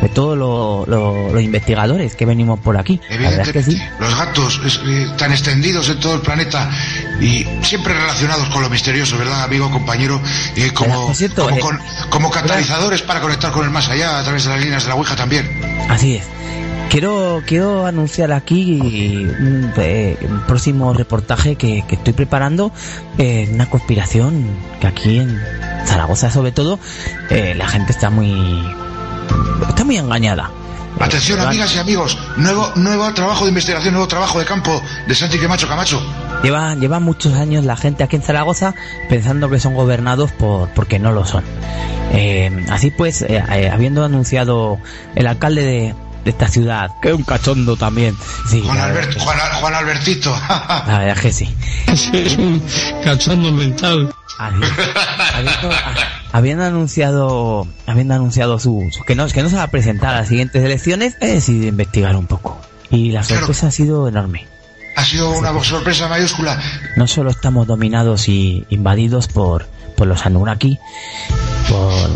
de 0.00 0.08
todos 0.10 0.38
los, 0.38 0.86
los- 0.86 1.32
los 1.32 1.42
investigadores 1.42 2.14
que 2.14 2.24
venimos 2.24 2.60
por 2.60 2.76
aquí. 2.76 3.00
La 3.10 3.16
verdad 3.30 3.40
es 3.48 3.52
que 3.52 3.62
sí. 3.64 3.82
los 3.98 4.14
gatos 4.16 4.60
es- 4.64 4.80
eh, 4.86 5.06
extendidos 5.28 5.88
en 5.88 5.98
todo 5.98 6.14
el 6.14 6.20
planeta 6.20 6.70
y 7.20 7.44
siempre 7.62 7.94
relacionados 7.94 8.48
con 8.50 8.62
lo 8.62 8.70
misterioso, 8.70 9.18
¿verdad, 9.18 9.42
amigo, 9.42 9.68
compañero? 9.72 10.20
Eh, 10.54 10.70
como, 10.72 11.12
cierto, 11.14 11.46
como, 11.46 11.56
eh, 11.56 11.60
con- 11.60 11.80
como 12.10 12.30
catalizadores 12.30 13.02
para 13.02 13.20
conectar 13.20 13.50
con 13.50 13.64
el 13.64 13.70
más 13.72 13.88
allá 13.88 14.20
a 14.20 14.22
través 14.22 14.44
de 14.44 14.50
las 14.50 14.60
líneas 14.60 14.84
de 14.84 14.88
la 14.90 14.94
Ouija 14.94 15.16
también. 15.16 15.50
Así 15.88 16.14
es. 16.14 16.24
Quiero, 16.90 17.42
quiero 17.46 17.84
anunciar 17.84 18.32
aquí 18.32 18.80
un, 18.80 19.72
eh, 19.76 20.16
un 20.22 20.40
próximo 20.46 20.94
reportaje 20.94 21.56
que, 21.56 21.84
que 21.86 21.96
estoy 21.96 22.14
preparando, 22.14 22.72
eh, 23.18 23.48
una 23.52 23.68
conspiración 23.68 24.46
que 24.80 24.86
aquí 24.86 25.18
en 25.18 25.38
Zaragoza 25.84 26.30
sobre 26.30 26.50
todo 26.50 26.78
eh, 27.28 27.54
la 27.54 27.68
gente 27.68 27.92
está 27.92 28.08
muy 28.08 28.64
está 29.68 29.84
muy 29.84 29.98
engañada. 29.98 30.50
Atención, 30.98 31.38
amigas 31.38 31.74
y 31.76 31.78
amigos, 31.78 32.18
nuevo, 32.36 32.72
nuevo 32.74 33.12
trabajo 33.12 33.44
de 33.44 33.50
investigación, 33.50 33.92
nuevo 33.92 34.08
trabajo 34.08 34.38
de 34.38 34.46
campo 34.46 34.82
de 35.06 35.14
Santi 35.14 35.38
Camacho 35.38 35.68
Camacho. 35.68 36.02
Lleva, 36.42 36.74
lleva 36.74 37.00
muchos 37.00 37.34
años 37.34 37.64
la 37.64 37.76
gente 37.76 38.02
aquí 38.02 38.16
en 38.16 38.22
Zaragoza 38.22 38.74
pensando 39.08 39.50
que 39.50 39.60
son 39.60 39.74
gobernados 39.74 40.32
por 40.32 40.70
porque 40.70 40.98
no 40.98 41.12
lo 41.12 41.26
son. 41.26 41.44
Eh, 42.12 42.64
así 42.70 42.90
pues, 42.90 43.22
eh, 43.22 43.70
habiendo 43.70 44.04
anunciado 44.04 44.78
el 45.14 45.26
alcalde 45.26 45.62
de, 45.62 45.94
de 46.28 46.32
esta 46.32 46.48
ciudad, 46.48 46.90
que 47.00 47.08
es 47.08 47.14
un 47.14 47.22
cachondo 47.24 47.74
también. 47.74 48.14
Sí, 48.50 48.62
Juan, 48.62 48.76
Albert- 48.78 49.14
que- 49.14 49.20
Juan, 49.20 49.40
Al- 49.40 49.52
Juan 49.54 49.74
Albertito. 49.74 50.30
la 50.86 50.98
verdad 50.98 51.16
que 51.22 51.32
sí. 51.32 51.54
Es 52.12 52.36
un 52.36 52.62
cachondo 53.02 53.50
mental. 53.50 54.14
Así 54.38 54.56
es. 54.62 54.70
Habiendo, 55.34 55.70
a- 55.72 56.36
habiendo 56.36 56.64
anunciado, 56.64 57.66
habiendo 57.86 58.14
anunciado 58.14 58.58
su, 58.58 58.84
que 59.06 59.14
no, 59.14 59.26
que 59.28 59.42
no 59.42 59.48
se 59.48 59.56
va 59.56 59.62
a 59.62 59.68
presentar 59.70 60.14
a 60.14 60.18
las 60.20 60.28
siguientes 60.28 60.62
elecciones, 60.62 61.16
he 61.22 61.28
decidido 61.28 61.66
investigar 61.68 62.14
un 62.14 62.26
poco. 62.26 62.60
Y 62.90 63.10
la 63.12 63.22
Claro. 63.22 63.40
sorpresa 63.46 63.68
ha 63.68 63.70
sido 63.70 64.06
enorme. 64.06 64.46
ha 64.96 65.04
sido 65.04 65.30
una 65.30 65.64
sorpresa 65.64 66.08
mayúscula. 66.08 66.60
No 66.96 67.06
solo 67.06 67.30
estamos 67.30 67.66
dominados 67.66 68.28
y 68.28 68.66
invadidos 68.68 69.28
por, 69.28 69.66
por 69.96 70.06
los 70.06 70.26
Anunnaki, 70.26 70.78
por, 71.70 72.10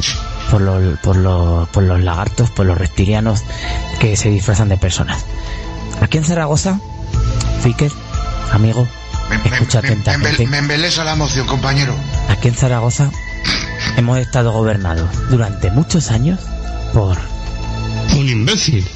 por, 0.53 0.61
los, 0.61 0.99
por, 0.99 1.17
los, 1.17 1.67
por 1.71 1.83
los 1.83 2.01
lagartos, 2.03 2.51
por 2.51 2.67
los 2.67 2.77
reptilianos 2.77 3.43
que 4.01 4.17
se 4.19 4.29
disfrazan 4.29 4.69
de 4.69 4.77
personas. 4.77 5.25
Aquí 6.03 6.19
en 6.19 6.25
Zaragoza, 6.25 6.79
Fiker, 7.63 7.91
amigo, 8.53 8.87
Me, 9.31 9.37
escucha 9.37 9.81
me- 9.81 9.89
me 9.89 9.93
atentamente. 9.95 10.47
me 10.47 10.59
embelesa 10.59 11.05
la 11.05 11.13
emoción, 11.15 11.47
compañero. 11.47 11.95
Aquí 12.29 12.49
en 12.49 12.55
Zaragoza 12.55 13.11
hemos 13.97 14.19
estado 14.19 14.53
gobernados 14.53 15.09
durante 15.31 15.71
muchos 15.71 16.11
años 16.11 16.39
por, 16.93 17.17
Un 18.15 18.29
imbécil. 18.29 18.87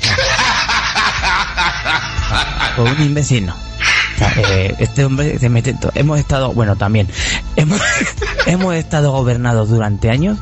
por 2.77 2.87
un 2.87 3.03
imbécil. 3.03 3.47
no. 3.47 3.55
O 3.55 4.19
sea, 4.19 4.33
eh, 4.37 4.75
este 4.79 5.05
hombre 5.05 5.39
se 5.39 5.49
mete 5.51 5.75
Hemos 5.95 6.19
estado, 6.19 6.53
bueno, 6.53 6.77
también, 6.77 7.09
hemos, 7.57 7.81
hemos 8.47 8.75
estado 8.75 9.13
gobernados 9.13 9.69
durante 9.71 10.11
años 10.11 10.39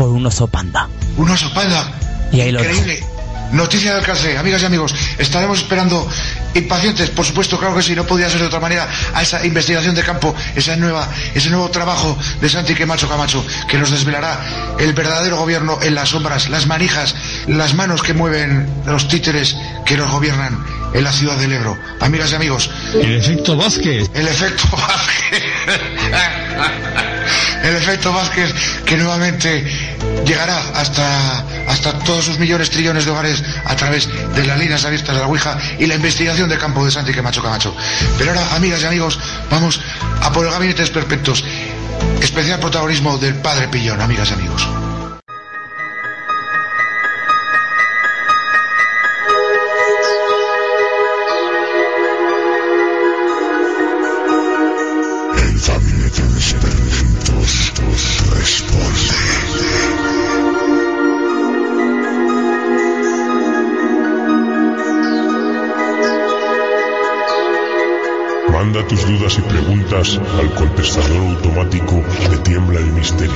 por 0.00 0.08
un 0.08 0.24
oso 0.24 0.46
panda. 0.46 0.88
Un 1.18 1.28
oso 1.28 1.52
panda. 1.52 1.92
Y 2.32 2.40
ahí 2.40 2.50
lo 2.50 2.60
Increíble. 2.60 3.04
Noticia 3.52 3.92
de 3.92 3.98
alcance, 3.98 4.38
amigas 4.38 4.62
y 4.62 4.64
amigos. 4.64 4.94
Estaremos 5.18 5.58
esperando 5.58 6.08
impacientes, 6.54 7.10
por 7.10 7.26
supuesto, 7.26 7.58
claro 7.58 7.76
que 7.76 7.82
sí, 7.82 7.94
no 7.94 8.06
podía 8.06 8.30
ser 8.30 8.40
de 8.40 8.46
otra 8.46 8.60
manera, 8.60 8.88
a 9.12 9.20
esa 9.20 9.44
investigación 9.44 9.94
de 9.94 10.02
campo, 10.02 10.34
esa 10.56 10.74
nueva, 10.76 11.06
ese 11.34 11.50
nuevo 11.50 11.68
trabajo 11.70 12.16
de 12.40 12.48
Santi 12.48 12.74
Camacho 12.74 13.10
Camacho, 13.10 13.44
que 13.68 13.76
nos 13.76 13.90
desvelará 13.90 14.76
el 14.78 14.94
verdadero 14.94 15.36
gobierno 15.36 15.78
en 15.82 15.94
las 15.94 16.08
sombras, 16.08 16.48
las 16.48 16.66
manijas, 16.66 17.14
las 17.46 17.74
manos 17.74 18.02
que 18.02 18.14
mueven 18.14 18.66
los 18.86 19.06
títeres 19.06 19.54
que 19.84 19.98
nos 19.98 20.10
gobiernan 20.10 20.64
en 20.94 21.04
la 21.04 21.12
ciudad 21.12 21.36
del 21.36 21.52
Ebro. 21.52 21.76
Amigas 22.00 22.32
y 22.32 22.36
amigos, 22.36 22.70
El 22.94 23.16
efecto 23.16 23.54
Vázquez. 23.54 24.08
el 24.14 24.28
efecto 24.28 24.64
Vázquez. 24.72 25.44
El 27.62 27.76
efecto 27.76 28.12
Vázquez 28.12 28.52
que 28.84 28.96
nuevamente 28.96 29.64
llegará 30.26 30.58
hasta, 30.74 31.44
hasta 31.68 31.98
todos 32.00 32.24
sus 32.24 32.38
millones, 32.38 32.70
trillones 32.70 33.04
de 33.04 33.10
hogares 33.10 33.42
a 33.64 33.76
través 33.76 34.08
de 34.34 34.44
las 34.44 34.58
líneas 34.58 34.84
abiertas 34.84 35.14
de 35.14 35.20
la 35.20 35.26
Ouija 35.26 35.58
y 35.78 35.86
la 35.86 35.94
investigación 35.94 36.48
de 36.48 36.58
campo 36.58 36.84
de 36.84 36.90
Santi 36.90 37.12
Camacho 37.12 37.42
Camacho. 37.42 37.74
Pero 38.18 38.30
ahora, 38.30 38.54
amigas 38.54 38.82
y 38.82 38.86
amigos, 38.86 39.18
vamos 39.50 39.80
a 40.22 40.32
por 40.32 40.46
el 40.46 40.52
Gabinetes 40.52 40.90
Perpetuos. 40.90 41.44
Especial 42.20 42.60
protagonismo 42.60 43.18
del 43.18 43.34
Padre 43.36 43.68
Pillón, 43.68 44.00
amigas 44.00 44.30
y 44.30 44.34
amigos. 44.34 44.79
Dudas 69.30 69.38
y 69.38 69.42
preguntas 69.42 70.18
al 70.38 70.54
contestador 70.54 71.18
automático 71.18 72.02
de 72.30 72.38
Tiembla 72.38 72.80
el 72.80 72.90
Misterio. 72.92 73.34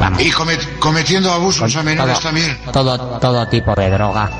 vamos, 0.00 0.22
Y 0.22 0.30
comet- 0.30 0.78
cometiendo 0.78 1.32
abusos 1.32 1.74
a 1.76 1.82
menores 1.82 2.14
todo, 2.14 2.22
también. 2.22 2.58
todo, 2.72 2.98
todo 3.18 3.48
tipo 3.48 3.74
de 3.74 3.90
droga. 3.90 4.30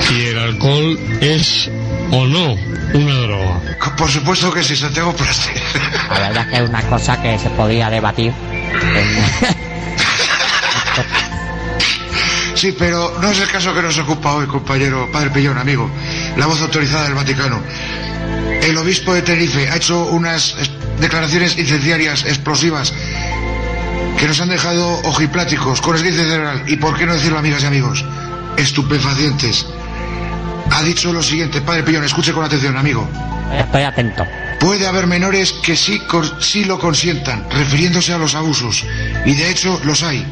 Si 0.00 0.26
el 0.26 0.38
alcohol 0.38 0.98
es 1.20 1.70
o 2.10 2.26
no 2.26 2.54
una 2.94 3.14
droga. 3.14 3.60
Por 3.96 4.10
supuesto 4.10 4.52
que 4.52 4.62
sí, 4.62 4.74
Santiago 4.74 5.12
Plaster. 5.12 5.62
La 6.10 6.18
verdad 6.28 6.44
es 6.46 6.50
que 6.58 6.64
es 6.64 6.68
una 6.70 6.82
cosa 6.88 7.20
que 7.22 7.38
se 7.38 7.50
podía 7.50 7.90
debatir. 7.90 8.32
en- 8.72 9.50
Sí, 12.54 12.74
pero 12.78 13.16
no 13.22 13.30
es 13.30 13.40
el 13.40 13.48
caso 13.48 13.72
que 13.72 13.80
nos 13.80 13.96
ocupa 13.98 14.34
hoy, 14.34 14.46
compañero 14.46 15.08
Padre 15.10 15.30
Pillón, 15.30 15.56
amigo. 15.56 15.90
La 16.36 16.46
voz 16.46 16.60
autorizada 16.60 17.04
del 17.04 17.14
Vaticano. 17.14 17.58
El 18.62 18.76
obispo 18.76 19.14
de 19.14 19.22
Tenerife 19.22 19.70
ha 19.70 19.76
hecho 19.76 20.04
unas 20.06 20.54
declaraciones 21.00 21.58
incendiarias, 21.58 22.24
explosivas, 22.24 22.92
que 24.18 24.26
nos 24.28 24.40
han 24.40 24.48
dejado 24.48 25.00
ojipláticos, 25.04 25.80
con 25.80 25.96
esguince 25.96 26.24
cerebral, 26.24 26.62
y 26.66 26.76
por 26.76 26.96
qué 26.96 27.06
no 27.06 27.14
decirlo, 27.14 27.38
amigas 27.38 27.62
y 27.62 27.66
amigos, 27.66 28.04
estupefacientes. 28.56 29.66
ha 30.70 30.82
dicho 30.82 31.12
lo 31.12 31.22
siguiente, 31.22 31.60
padre 31.60 31.82
Pillón, 31.82 32.04
escuche 32.04 32.32
con 32.32 32.44
atención, 32.44 32.76
amigo. 32.76 33.08
Estoy 33.52 33.82
atento. 33.82 34.24
Puede 34.60 34.86
haber 34.86 35.06
menores 35.06 35.52
que 35.52 35.74
sí, 35.74 36.00
sí 36.38 36.64
lo 36.64 36.78
consientan, 36.78 37.48
refiriéndose 37.50 38.12
a 38.12 38.18
los 38.18 38.34
abusos. 38.34 38.84
Y 39.24 39.34
de 39.34 39.50
hecho 39.50 39.80
los 39.84 40.02
hay. 40.02 40.24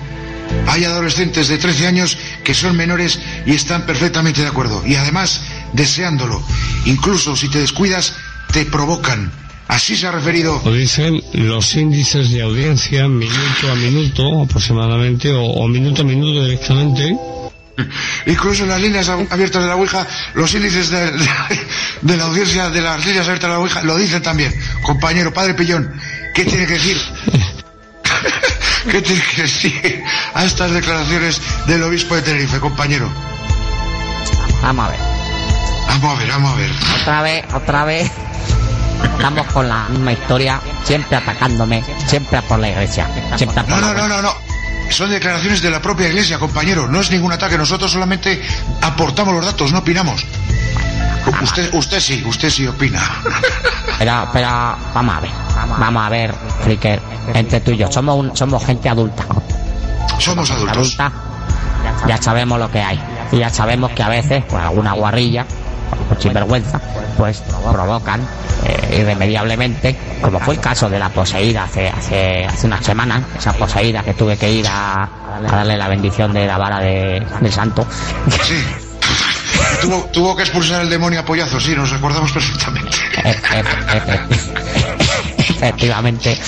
Hay 0.67 0.85
adolescentes 0.85 1.49
de 1.49 1.59
13 1.59 1.87
años 1.87 2.19
que 2.45 2.55
son 2.55 2.77
menores 2.77 3.19
y 3.47 3.55
están 3.55 3.87
perfectamente 3.87 4.43
de 4.43 4.49
acuerdo. 4.49 4.87
Y 4.87 4.97
además, 4.97 5.41
deseándolo. 5.73 6.43
Incluso 6.85 7.37
si 7.37 7.49
te 7.49 7.59
descuidas, 7.59 8.15
te 8.53 8.67
provocan. 8.67 9.33
Así 9.69 9.97
se 9.97 10.07
ha 10.07 10.13
referido. 10.13 10.61
Lo 10.65 10.73
dicen 10.73 11.23
los 11.35 11.75
índices 11.75 12.31
de 12.31 12.43
audiencia 12.43 13.07
minuto 13.07 13.71
a 13.71 13.75
minuto 13.75 14.43
aproximadamente 14.43 15.31
o, 15.31 15.43
o 15.45 15.69
minuto 15.69 16.03
a 16.03 16.05
minuto 16.05 16.43
directamente. 16.45 17.15
Incluso 18.27 18.63
en 18.65 18.71
las 18.71 18.81
líneas 18.81 19.09
ab- 19.09 19.27
abiertas 19.31 19.63
de 19.63 19.69
la 19.69 19.77
Ouija, 19.77 20.07
los 20.35 20.53
índices 20.55 20.89
de, 20.91 21.11
de- 21.13 21.29
de 22.01 22.17
la 22.17 22.25
audiencia 22.25 22.71
de 22.71 22.81
las 22.81 23.05
líneas 23.05 23.27
abiertas 23.27 23.49
de 23.51 23.55
la 23.55 23.61
Ouija 23.61 23.83
lo 23.83 23.97
dicen 23.97 24.23
también. 24.23 24.53
Compañero, 24.83 25.33
padre 25.35 25.55
Pillón, 25.55 25.93
¿qué 26.35 26.45
tiene 26.45 26.67
que 26.67 26.73
decir? 26.75 26.97
¿Qué 28.91 29.03
tiene 29.03 29.23
que 29.35 29.43
decir 29.43 30.03
a 30.35 30.45
estas 30.45 30.71
declaraciones 30.73 31.41
del 31.67 31.83
obispo 31.83 32.15
de 32.15 32.23
Tenerife, 32.23 32.59
compañero? 32.59 33.13
Vamos 34.63 34.87
a 34.87 34.91
ver. 34.91 35.01
Vamos 35.89 36.17
a 36.17 36.19
ver, 36.21 36.29
vamos 36.31 36.53
a 36.53 36.57
ver. 36.57 36.71
Otra 37.03 37.23
vez, 37.23 37.45
otra 37.55 37.85
vez. 37.85 38.11
Estamos 39.03 39.47
con 39.49 39.69
la 39.69 39.89
misma 39.89 40.13
historia, 40.13 40.61
siempre 40.85 41.17
atacándome, 41.17 41.83
siempre 42.07 42.39
a 42.39 42.43
por 42.43 42.59
la 42.59 42.69
iglesia, 42.71 43.09
siempre 43.37 43.61
a 43.61 43.65
por 43.65 43.71
No, 43.75 43.81
la 43.81 43.93
no, 43.95 44.09
no, 44.09 44.09
no, 44.09 44.23
no. 44.23 44.33
Son 44.91 45.11
declaraciones 45.11 45.61
de 45.61 45.71
la 45.71 45.83
propia 45.83 46.09
iglesia, 46.09 46.39
compañero. 46.39 46.89
No 46.89 47.01
es 47.01 47.11
ningún 47.11 47.31
ataque. 47.33 47.59
Nosotros 47.59 47.91
solamente 47.91 48.41
aportamos 48.81 49.35
los 49.35 49.45
datos, 49.45 49.71
no 49.73 49.81
opinamos. 49.81 50.25
Usted, 51.43 51.75
usted 51.75 52.01
sí, 52.01 52.25
usted 52.27 52.49
sí 52.49 52.67
opina. 52.67 53.01
Pero, 53.99 54.29
pero, 54.33 54.49
vamos 54.95 55.17
a 55.17 55.21
ver, 55.21 55.31
vamos 55.79 56.07
a 56.07 56.09
ver, 56.09 56.35
Fricker, 56.63 57.03
entre 57.35 57.61
tú 57.61 57.73
y 57.73 57.77
yo, 57.77 57.93
somos, 57.93 58.17
un- 58.17 58.35
somos 58.37 58.65
gente 58.65 58.89
adulta. 58.89 59.25
Somos 60.19 60.51
adultos. 60.51 60.77
Adulta, 60.99 61.13
ya 62.07 62.17
sabemos 62.23 62.59
lo 62.59 62.71
que 62.71 62.81
hay. 62.81 62.99
Y 63.33 63.39
ya 63.39 63.51
sabemos 63.51 63.91
que 63.91 64.03
a 64.03 64.09
veces, 64.09 64.43
pues 64.49 64.63
alguna 64.65 64.93
guarrilla, 64.95 65.45
sinvergüenza, 66.19 66.81
pues 67.17 67.43
provocan 67.73 68.21
eh, 68.67 68.99
irremediablemente, 69.01 69.97
como 70.21 70.41
fue 70.41 70.55
el 70.55 70.61
caso 70.61 70.89
de 70.89 70.99
la 70.99 71.09
poseída 71.11 71.65
hace, 71.65 71.89
hace, 71.89 72.45
hace 72.45 72.67
una 72.67 72.83
semana, 72.83 73.23
esa 73.39 73.53
poseída 73.53 74.03
que 74.03 74.15
tuve 74.15 74.37
que 74.37 74.51
ir 74.51 74.67
a, 74.69 75.05
a 75.05 75.41
darle 75.41 75.77
la 75.77 75.89
bendición 75.89 76.33
de 76.33 76.47
la 76.47 76.59
vara 76.59 76.81
de, 76.81 77.25
del 77.41 77.53
santo. 77.53 77.87
Sí. 78.43 78.55
Tuvo, 79.83 80.05
tuvo 80.13 80.37
que 80.37 80.43
expulsar 80.43 80.83
el 80.83 80.91
demonio 80.91 81.21
a 81.21 81.25
pollazos, 81.25 81.63
sí, 81.63 81.75
nos 81.75 81.91
recordamos 81.91 82.33
perfectamente. 82.33 82.97
E- 83.25 83.31
e- 83.31 83.65
e- 83.97 84.21
Efectivamente. 85.39 86.39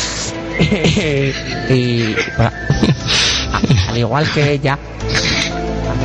y 1.70 2.14
al 3.88 3.99
igual 3.99 4.30
que 4.32 4.52
ella, 4.52 4.78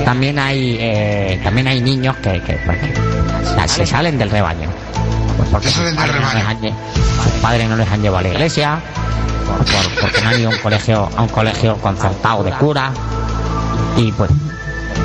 también 0.06 0.40
hay 0.40 0.78
eh, 0.80 1.42
también 1.44 1.68
hay 1.68 1.82
niños 1.82 2.16
que, 2.18 2.42
que, 2.42 2.54
pues, 2.66 2.78
que 2.80 3.68
se 3.68 3.86
salen 3.86 4.18
del 4.18 4.30
rebaño. 4.30 4.70
Pues 5.38 5.50
porque 5.50 5.68
Se 5.68 5.74
salen 5.74 5.96
sus 5.96 5.98
del 6.04 6.08
padres 6.08 6.22
no 6.22 6.30
rebaño. 6.32 6.40
les 6.40 6.48
han 6.48 6.62
lle- 6.62 7.24
sus 7.24 7.32
padres 7.42 7.70
no 7.70 7.76
les 7.76 7.92
han 7.92 8.02
llevado 8.02 8.20
a 8.20 8.22
la 8.22 8.30
iglesia, 8.30 8.80
por- 9.48 9.58
por- 9.66 10.02
porque 10.02 10.22
no 10.22 10.30
han 10.30 10.40
ido 10.40 10.50
a 10.50 10.54
un 10.54 10.60
colegio, 10.60 11.10
a 11.18 11.22
un 11.24 11.28
colegio 11.30 11.76
concertado 11.78 12.44
de 12.44 12.52
cura. 12.52 12.92
Y 13.98 14.12
pues, 14.12 14.30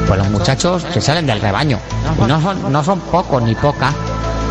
pues 0.06 0.18
los 0.18 0.28
muchachos 0.30 0.84
se 0.92 1.00
salen 1.00 1.26
del 1.26 1.40
rebaño. 1.40 1.78
Y 2.22 2.26
no 2.26 2.40
son, 2.40 2.70
no 2.72 2.84
son 2.84 3.00
pocos 3.00 3.42
ni 3.42 3.54
pocas 3.54 3.94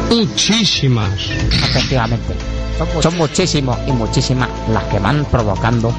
Muchísimas. 0.09 1.09
efectivamente. 1.51 2.33
Son 3.01 3.15
muchísimos 3.17 3.77
y 3.88 3.91
muchísimas 3.91 4.47
las 4.73 4.83
que 4.85 4.97
van 4.99 5.25
provocando 5.25 5.93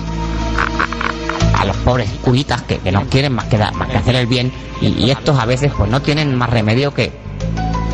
a, 1.60 1.64
los 1.64 1.76
pobres 1.78 2.08
curitas 2.22 2.62
que, 2.62 2.78
que 2.78 2.90
no 2.92 3.04
quieren 3.06 3.32
más 3.34 3.46
que, 3.46 3.58
dar- 3.58 3.74
más 3.74 3.88
que 3.88 3.96
hacer 3.98 4.16
el 4.16 4.26
bien 4.26 4.52
y, 4.80 5.10
estos 5.10 5.38
a 5.38 5.44
veces 5.44 5.72
pues 5.76 5.90
no 5.90 6.00
tienen 6.02 6.34
más 6.36 6.50
remedio 6.50 6.92
que, 6.94 7.12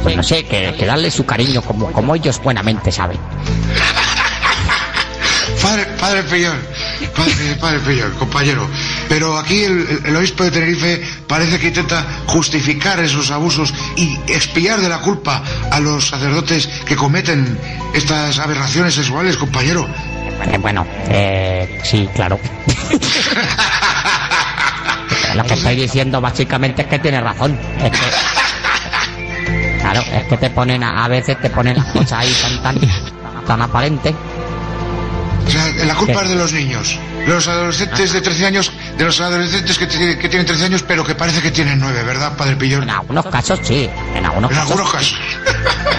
pues 0.03 0.17
no 0.17 0.23
sé, 0.23 0.45
que, 0.45 0.73
darle 0.87 1.11
su 1.11 1.25
cariño 1.27 1.63
como, 1.63 1.91
como 1.93 2.15
ellos 2.15 2.41
buenamente 2.43 2.93
saben. 2.93 3.19
Padre, 5.63 5.87
padre 5.99 6.23
padre, 7.15 7.57
padre 7.81 7.81
compañero. 8.19 8.69
Pero 9.09 9.39
aquí 9.39 9.65
el- 9.65 10.01
el 10.05 10.17
obispo 10.17 10.45
de 10.45 10.51
Tenerife 10.51 11.03
parece 11.27 11.59
que 11.59 11.69
intenta 11.69 12.05
justificar 12.27 13.01
esos 13.01 13.31
abusos 13.31 13.73
y 13.97 14.17
expiar 14.29 14.81
de 14.81 14.89
la 14.89 14.99
culpa 15.01 15.43
a 15.71 15.81
los 15.81 16.09
sacerdotes 16.09 16.69
que 16.85 16.95
cometen 16.95 17.59
estas 17.95 18.39
aberraciones 18.39 18.95
sexuales, 18.95 19.37
compañero. 19.37 19.89
Eh, 20.45 20.59
bueno, 20.59 20.87
eh, 21.09 21.81
sí, 21.83 22.09
claro. 22.15 22.39
Lo 25.35 25.45
que 25.45 25.55
estoy 25.55 25.77
diciendo 25.77 26.21
básicamente 26.21 26.83
es 26.83 26.89
que 26.89 26.99
tiene 26.99 27.21
razón. 27.21 27.59
Es 27.83 27.91
que, 27.91 29.81
claro, 29.81 30.01
es 30.01 30.25
que 30.25 30.37
te 30.37 30.51
ponen, 30.51 30.83
a, 30.83 31.05
a 31.05 31.09
veces 31.09 31.39
te 31.41 31.51
ponen 31.51 31.77
las 31.77 31.87
cosas 31.87 32.13
ahí 32.13 32.33
tan, 32.43 32.63
tan, 32.63 32.81
tan 33.47 33.63
aparentes. 33.63 34.15
O 35.47 35.51
sea, 35.51 35.69
la 35.85 35.95
culpa 35.95 36.21
¿Qué? 36.21 36.25
es 36.25 36.29
de 36.31 36.37
los 36.37 36.53
niños. 36.53 36.99
De 37.27 37.33
los 37.35 37.47
adolescentes 37.49 38.13
de 38.13 38.21
13 38.21 38.47
años, 38.47 38.73
de 38.97 39.05
los 39.05 39.21
adolescentes 39.21 39.79
que, 39.79 39.87
que 39.89 40.29
tienen 40.29 40.47
13 40.47 40.65
años, 40.65 40.83
pero 40.87 41.05
que 41.05 41.15
parece 41.15 41.41
que 41.43 41.51
tienen 41.51 41.79
9, 41.81 42.03
¿verdad, 42.05 42.37
padre 42.37 42.57
Pillón? 42.57 42.85
En 42.85 42.91
algunos 42.91 43.27
casos 43.27 43.61
sí, 43.63 43.89
en 44.15 44.25
algunos 44.25 44.51
En 44.51 44.57
casos. 44.57 44.71
algunos 44.73 44.93
casos. 44.93 45.19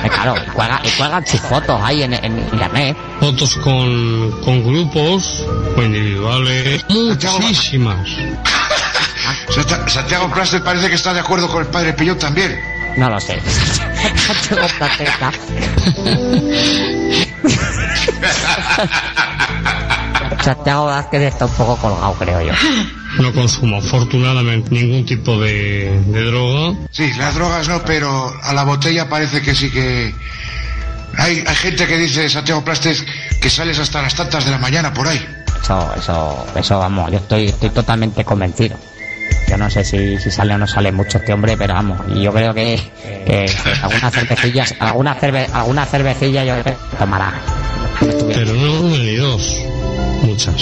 Eh, 0.03 0.09
claro, 0.09 0.35
y 0.45 0.49
cuelgan, 0.51 0.79
y 0.83 0.89
cuelgan 0.91 1.25
sus 1.25 1.39
fotos 1.41 1.79
ahí 1.83 2.03
en, 2.03 2.13
en 2.13 2.37
internet. 2.39 2.97
Fotos 3.19 3.55
con, 3.57 4.31
con 4.43 4.63
grupos 4.63 5.45
o 5.75 5.81
individuales. 5.81 6.85
Muchísimas. 6.89 8.07
Santiago 9.87 10.29
Plaster 10.31 10.63
parece 10.63 10.89
que 10.89 10.95
está 10.95 11.13
de 11.13 11.19
acuerdo 11.19 11.47
con 11.47 11.61
el 11.61 11.67
padre 11.67 11.93
Pillón 11.93 12.17
también. 12.17 12.59
No 12.97 13.09
lo 13.09 13.19
sé. 13.19 13.41
Tengo 14.49 14.67
plateta. 14.77 15.31
Santiago 20.43 20.85
Vázquez 20.85 21.21
está 21.23 21.45
un 21.45 21.51
poco 21.53 21.75
colgado, 21.77 22.13
creo 22.13 22.41
yo. 22.41 22.53
No 23.19 23.33
consumo 23.33 23.77
afortunadamente 23.77 24.69
ningún 24.71 25.05
tipo 25.05 25.39
de, 25.39 26.01
de 26.07 26.23
droga. 26.23 26.77
Sí, 26.91 27.11
las 27.17 27.35
drogas 27.35 27.67
no, 27.67 27.83
pero 27.83 28.33
a 28.43 28.53
la 28.53 28.63
botella 28.63 29.09
parece 29.09 29.41
que 29.41 29.55
sí 29.55 29.71
que... 29.71 30.13
Hay, 31.17 31.43
hay 31.47 31.55
gente 31.55 31.87
que 31.87 31.97
dice, 31.97 32.29
Santiago 32.29 32.63
Plastes, 32.63 33.03
que 33.41 33.49
sales 33.49 33.79
hasta 33.79 34.01
las 34.01 34.13
tantas 34.13 34.45
de 34.45 34.51
la 34.51 34.59
mañana 34.59 34.93
por 34.93 35.07
ahí. 35.07 35.25
Eso, 35.63 35.93
eso, 35.97 36.45
eso, 36.55 36.79
vamos, 36.79 37.11
yo 37.11 37.17
estoy, 37.17 37.47
estoy 37.47 37.69
totalmente 37.71 38.23
convencido. 38.23 38.77
Yo 39.49 39.57
no 39.57 39.69
sé 39.69 39.83
si, 39.83 40.17
si 40.17 40.29
sale 40.29 40.53
o 40.53 40.57
no 40.57 40.67
sale 40.67 40.91
mucho 40.91 41.17
este 41.17 41.33
hombre, 41.33 41.57
pero 41.57 41.73
vamos, 41.73 41.99
y 42.13 42.21
yo 42.21 42.33
creo 42.33 42.53
que, 42.53 42.79
que, 43.25 43.49
algunas 43.81 44.13
cervecillas, 44.13 44.75
alguna 44.79 45.15
cerve, 45.15 45.47
alguna 45.53 45.85
cervecilla 45.85 46.43
yo 46.43 46.61
creo 46.61 46.77
que 46.77 46.97
tomará. 46.97 47.33
Pero 47.99 48.53
no 48.53 48.81
una 48.81 48.97
ni 48.97 49.15
dos. 49.15 49.57
Muchas. 50.21 50.61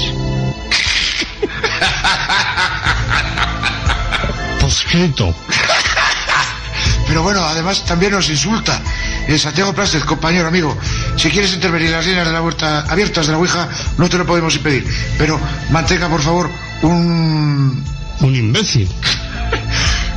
Pero 7.07 7.21
bueno, 7.21 7.41
además 7.43 7.85
también 7.85 8.11
nos 8.13 8.29
insulta. 8.29 8.81
Eh, 9.27 9.37
Santiago 9.37 9.73
Plastes, 9.73 10.03
compañero, 10.03 10.47
amigo, 10.47 10.75
si 11.15 11.29
quieres 11.29 11.53
intervenir 11.53 11.87
en 11.87 11.93
las 11.93 12.05
líneas 12.05 12.25
de 12.27 12.33
la 12.33 12.39
vuelta 12.39 12.81
abiertas 12.89 13.25
de 13.27 13.31
la 13.33 13.37
Ouija, 13.37 13.69
no 13.97 14.09
te 14.09 14.17
lo 14.17 14.25
podemos 14.25 14.55
impedir. 14.55 14.85
Pero 15.17 15.39
mantenga, 15.69 16.07
por 16.09 16.21
favor, 16.21 16.49
un... 16.81 17.83
Un 18.21 18.35
imbécil. 18.35 18.89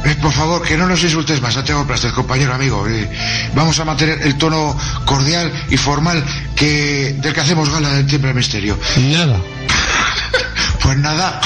eh, 0.04 0.16
por 0.22 0.32
favor, 0.32 0.62
que 0.62 0.76
no 0.76 0.86
nos 0.86 1.02
insultes 1.02 1.40
más, 1.42 1.54
Santiago 1.54 1.86
Plastes, 1.86 2.12
compañero, 2.12 2.54
amigo. 2.54 2.86
Eh, 2.88 3.08
vamos 3.54 3.78
a 3.80 3.84
mantener 3.84 4.20
el 4.22 4.36
tono 4.38 4.76
cordial 5.04 5.52
y 5.70 5.76
formal 5.76 6.24
que 6.56 7.16
del 7.18 7.32
que 7.34 7.40
hacemos 7.40 7.70
gala 7.70 7.90
del 7.90 8.06
Tiempo 8.06 8.26
del 8.28 8.36
Misterio. 8.36 8.78
Nada. 8.96 9.40
Pues 10.80 10.96
nada. 10.96 11.38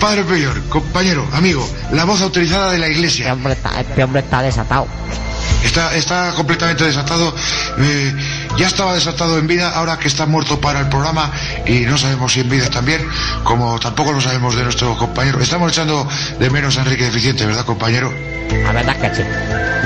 Padre 0.00 0.24
Peyor, 0.24 0.62
compañero, 0.68 1.26
amigo, 1.32 1.68
la 1.92 2.04
voz 2.04 2.22
autorizada 2.22 2.72
de 2.72 2.78
la 2.78 2.86
Este 2.86 2.98
iglesia. 2.98 3.32
hombre 3.34 3.52
está, 3.52 3.80
este 3.80 4.02
hombre 4.02 4.20
está 4.22 4.40
desatado. 4.42 4.86
Está, 5.62 5.94
está 5.94 6.32
completamente 6.34 6.84
desatado. 6.84 7.34
eh, 7.78 8.14
ya 8.56 8.66
estaba 8.66 8.94
desatado 8.94 9.38
en 9.38 9.46
vida, 9.46 9.70
ahora 9.70 9.98
que 9.98 10.08
está 10.08 10.24
muerto 10.26 10.58
para 10.60 10.80
el 10.80 10.88
programa 10.88 11.30
y 11.66 11.80
no 11.80 11.98
sabemos 11.98 12.32
si 12.32 12.40
en 12.40 12.48
vida 12.48 12.68
también, 12.70 13.06
como 13.44 13.78
tampoco 13.78 14.12
lo 14.12 14.20
sabemos 14.22 14.56
de 14.56 14.64
nuestro 14.64 14.96
compañero. 14.96 15.38
Estamos 15.40 15.70
echando 15.72 16.08
de 16.38 16.50
menos 16.50 16.78
a 16.78 16.80
Enrique 16.80 17.04
Deficiente, 17.04 17.44
¿verdad, 17.44 17.64
compañero? 17.66 18.12
La 18.64 18.72
verdad 18.72 18.96
es 19.02 19.10
que 19.10 19.16
sí. 19.16 19.28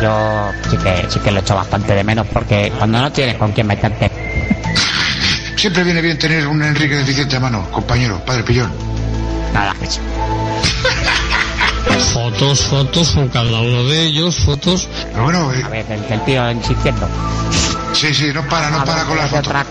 Yo 0.00 0.50
sí 0.70 0.76
que, 0.76 1.06
sí 1.10 1.18
que 1.20 1.30
lo 1.32 1.40
echo 1.40 1.54
bastante 1.56 1.92
de 1.94 2.04
menos 2.04 2.26
porque 2.32 2.72
cuando 2.78 3.00
no 3.00 3.10
tienes 3.12 3.36
con 3.36 3.50
quién 3.52 3.66
meterte, 3.66 4.10
Siempre 5.56 5.82
viene 5.82 6.00
bien 6.02 6.18
tener 6.18 6.46
un 6.46 6.62
Enrique 6.62 6.94
Deficiente 6.94 7.36
a 7.36 7.40
mano, 7.40 7.68
compañero, 7.70 8.22
padre 8.24 8.42
Pillón. 8.44 8.93
Nada 9.54 9.72
que 9.80 9.86
sí. 9.86 10.00
Fotos, 12.12 12.60
fotos 12.66 13.10
con 13.12 13.28
cada 13.28 13.60
uno 13.60 13.84
de 13.84 14.02
ellos, 14.06 14.36
fotos. 14.44 14.88
Pero 15.12 15.24
bueno, 15.24 15.52
eh, 15.52 15.62
A 15.64 15.68
ver, 15.68 15.86
el, 15.90 16.04
el 16.12 16.24
tío 16.24 16.50
insistiendo. 16.50 17.08
sí, 17.92 18.12
sí, 18.14 18.30
no 18.34 18.46
para, 18.48 18.70
no 18.70 18.84
para 18.84 19.04
con 19.04 19.16
las 19.16 19.30
fotos. 19.30 19.46
otra- 19.48 19.66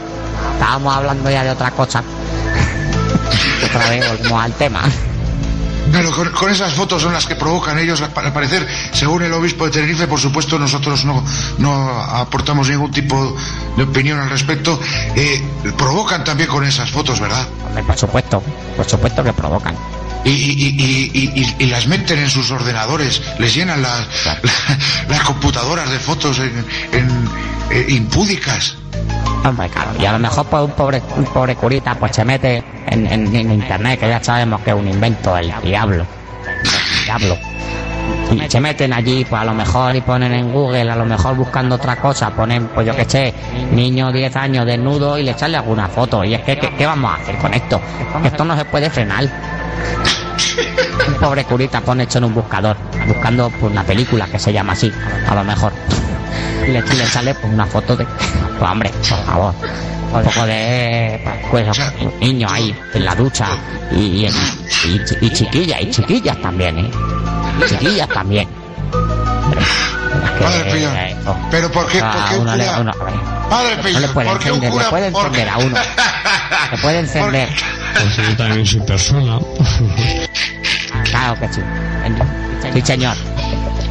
Estábamos 0.53 0.95
hablando 0.95 1.29
ya 1.29 1.43
de 1.43 1.51
otra 1.51 1.71
cosa. 1.71 2.03
Otra 3.65 3.89
vez 3.89 4.07
volvemos 4.07 4.43
al 4.43 4.53
tema. 4.53 4.81
Claro, 5.91 6.11
con, 6.11 6.29
con 6.31 6.49
esas 6.51 6.73
fotos 6.73 7.01
son 7.01 7.13
las 7.13 7.25
que 7.25 7.35
provocan 7.35 7.77
ellos, 7.77 8.01
al 8.01 8.11
parecer, 8.33 8.67
según 8.93 9.23
el 9.23 9.33
obispo 9.33 9.65
de 9.65 9.71
Tenerife, 9.71 10.07
por 10.07 10.19
supuesto, 10.19 10.57
nosotros 10.57 11.05
no, 11.05 11.23
no 11.59 11.73
aportamos 12.01 12.67
ningún 12.69 12.91
tipo 12.91 13.35
de 13.77 13.83
opinión 13.83 14.19
al 14.19 14.29
respecto, 14.29 14.79
eh, 15.15 15.43
provocan 15.77 16.23
también 16.23 16.49
con 16.49 16.63
esas 16.63 16.89
fotos, 16.89 17.19
¿verdad? 17.19 17.45
Hombre, 17.67 17.83
por 17.83 17.97
supuesto, 17.97 18.41
por 18.75 18.89
supuesto 18.89 19.23
que 19.23 19.33
provocan. 19.33 19.75
Y, 20.25 20.29
y- 20.29 20.53
y- 20.79 21.11
y- 21.13 21.41
y- 21.41 21.55
y 21.59 21.65
las 21.67 21.85
meten 21.85 22.17
en 22.17 22.29
sus 22.29 22.49
ordenadores, 22.49 23.21
les 23.39 23.53
llenan 23.53 23.81
las, 23.81 24.07
las 25.09 25.19
computadoras 25.21 25.91
de 25.91 25.99
fotos 25.99 26.39
en, 26.39 26.65
en- 26.93 27.29
eh, 27.69 27.85
impúdicas. 27.89 28.77
Hombre, 29.45 29.69
claro, 29.69 29.91
y 29.99 30.05
a 30.05 30.13
lo 30.13 30.19
mejor 30.19 30.45
pues 30.45 30.63
un 30.63 30.71
pobre, 30.71 31.01
pobre 31.33 31.55
curita 31.55 31.95
pues 31.95 32.15
se 32.15 32.23
mete 32.23 32.63
en, 32.87 33.05
en- 33.07 33.51
internet, 33.51 33.99
que 33.99 34.07
ya 34.07 34.23
sabemos 34.23 34.61
que 34.61 34.69
es 34.71 34.75
un 34.75 34.87
invento 34.87 35.35
del 35.35 35.53
diablo. 35.61 36.05
Diablo. 37.05 37.37
Y 38.31 38.49
se 38.49 38.59
meten 38.59 38.93
allí, 38.93 39.25
pues 39.25 39.41
a 39.41 39.45
lo 39.45 39.53
mejor 39.53 39.95
y 39.95 40.01
ponen 40.01 40.33
en 40.33 40.51
Google, 40.51 40.89
a 40.89 40.95
lo 40.95 41.05
mejor 41.05 41.35
buscando 41.35 41.75
otra 41.75 41.97
cosa, 41.97 42.29
ponen, 42.31 42.67
pues 42.69 42.87
yo 42.87 42.95
que 42.95 43.05
sé, 43.05 43.33
niño 43.73 44.11
10 44.11 44.35
años 44.37 44.65
desnudo 44.65 45.17
y 45.19 45.23
le 45.23 45.37
sale 45.37 45.57
alguna 45.57 45.87
foto. 45.87 46.23
Y 46.23 46.33
es 46.33 46.41
que, 46.41 46.57
¿qué, 46.57 46.73
qué 46.75 46.85
vamos 46.85 47.11
a 47.11 47.21
hacer 47.21 47.37
con 47.37 47.53
esto? 47.53 47.79
Esto 48.23 48.45
no 48.45 48.57
se 48.57 48.65
puede 48.65 48.89
frenar. 48.89 49.25
Un 51.07 51.13
pobre 51.15 51.43
curita 51.43 51.81
pone 51.81 52.03
hecho 52.03 52.17
en 52.19 52.23
un 52.25 52.33
buscador, 52.33 52.77
buscando 53.07 53.49
pues, 53.49 53.71
una 53.71 53.83
película 53.83 54.25
que 54.27 54.39
se 54.39 54.51
llama 54.53 54.73
así, 54.73 54.91
a 55.29 55.35
lo 55.35 55.43
mejor. 55.43 55.73
Y 56.67 56.71
le, 56.71 56.79
y 56.79 56.95
le 56.97 57.05
sale 57.07 57.33
pues, 57.35 57.51
una 57.53 57.65
foto 57.65 57.95
de... 57.95 58.05
Pues 58.05 58.71
hombre, 58.71 58.89
por 59.09 59.17
favor. 59.25 59.53
Un 60.13 60.23
poco 60.23 60.45
de... 60.45 61.19
Pues, 61.49 61.65
un 61.99 62.19
niño 62.19 62.47
ahí, 62.49 62.75
en 62.93 63.05
la 63.05 63.15
ducha. 63.15 63.47
Y, 63.91 63.95
y, 63.95 64.25
y, 64.85 65.01
y 65.25 65.29
chiquillas, 65.31 65.81
y 65.81 65.89
chiquillas 65.91 66.39
también, 66.41 66.77
¿eh? 66.79 66.91
Y 67.61 67.69
chiquillas 67.69 68.07
también. 68.09 68.47
Que, 70.37 70.43
Padre 70.43 70.71
Pillón, 70.71 70.95
eh, 70.95 71.15
oh, 71.27 71.35
pero 71.51 71.71
¿por 71.71 71.87
qué- 71.87 71.99
a 72.01 72.11
por 72.11 72.29
qué 72.29 72.35
un 72.35 72.41
uno 72.41 72.55
le- 72.55 72.65
cura- 72.65 72.79
uno- 72.79 72.91
a 73.51 73.61
ver, 73.63 73.77
Padre 73.77 73.93
no 73.93 73.99
le 73.99 74.07
puede 74.09 74.29
¿por 74.29 74.39
qué 74.39 74.51
un 74.51 74.55
encender, 74.63 74.71
cura- 74.71 74.83
le 74.83 74.89
puede 74.89 75.07
encender 75.07 75.49
a 75.49 75.57
uno. 75.57 75.77
Le 76.71 76.77
puede 76.79 76.99
encender. 76.99 77.49
Yo 78.29 78.37
también 78.37 78.65
soy 78.65 78.79
persona. 78.81 79.39
Claro 81.05 81.39
que 81.39 81.47
sí. 81.53 81.61
Sí, 82.73 82.81
señor. 82.81 83.15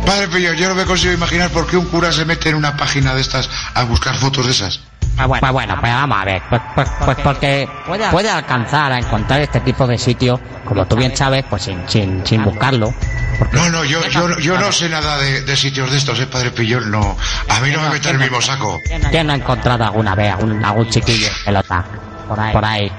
Padre 0.06 0.28
Pillón, 0.28 0.56
yo 0.56 0.68
no 0.68 0.74
me 0.74 0.84
consigo 0.84 1.12
imaginar 1.14 1.50
por 1.50 1.66
qué 1.66 1.76
un 1.76 1.86
cura 1.86 2.12
se 2.12 2.24
mete 2.24 2.48
en 2.50 2.56
una 2.56 2.76
página 2.76 3.14
de 3.14 3.20
estas 3.20 3.48
a 3.74 3.84
buscar 3.84 4.14
fotos 4.16 4.44
de 4.46 4.52
esas. 4.52 4.80
Pues 5.16 5.28
bueno, 5.28 5.40
pues, 5.40 5.52
bueno, 5.52 5.76
pues 5.80 5.92
vamos 5.92 6.18
a 6.20 6.24
ver. 6.24 6.42
Pues, 6.48 6.62
pues, 6.74 6.88
pues 7.04 7.18
porque 7.22 7.68
puede 8.10 8.30
alcanzar 8.30 8.92
a 8.92 8.98
encontrar 8.98 9.40
este 9.42 9.60
tipo 9.60 9.86
de 9.86 9.98
sitios, 9.98 10.40
como 10.64 10.86
tú 10.86 10.96
bien 10.96 11.14
sabes, 11.16 11.44
pues 11.48 11.62
sin, 11.62 11.86
sin, 11.88 12.26
sin 12.26 12.42
buscarlo. 12.44 12.92
Porque- 13.38 13.56
No, 13.56 13.68
no, 13.70 13.84
yo, 13.84 14.04
yo, 14.08 14.26
no- 14.28 14.38
yo 14.38 14.58
no 14.58 14.72
sé 14.72 14.88
nada 14.88 15.18
de, 15.18 15.42
de 15.42 15.56
sitios 15.56 15.90
de 15.90 15.98
estos, 15.98 16.18
¿eh, 16.18 16.26
Padre 16.26 16.50
Pillón? 16.50 16.90
No, 16.90 17.16
a 17.48 17.60
mí 17.60 17.70
no 17.70 17.80
me 17.82 17.90
mete 17.90 18.08
en 18.08 18.16
el 18.16 18.22
mismo 18.22 18.40
saco. 18.40 18.80
¿Quién 19.10 19.26
no 19.26 19.32
ha 19.34 19.36
encontrado 19.36 19.84
alguna 19.84 20.14
vez 20.14 20.32
algún, 20.32 20.64
algún 20.64 20.88
chiquillo 20.88 21.28
pelota? 21.44 21.84
Por 22.28 22.40
ahí. 22.40 22.52
Por 22.52 22.64
ahí. 22.64 22.92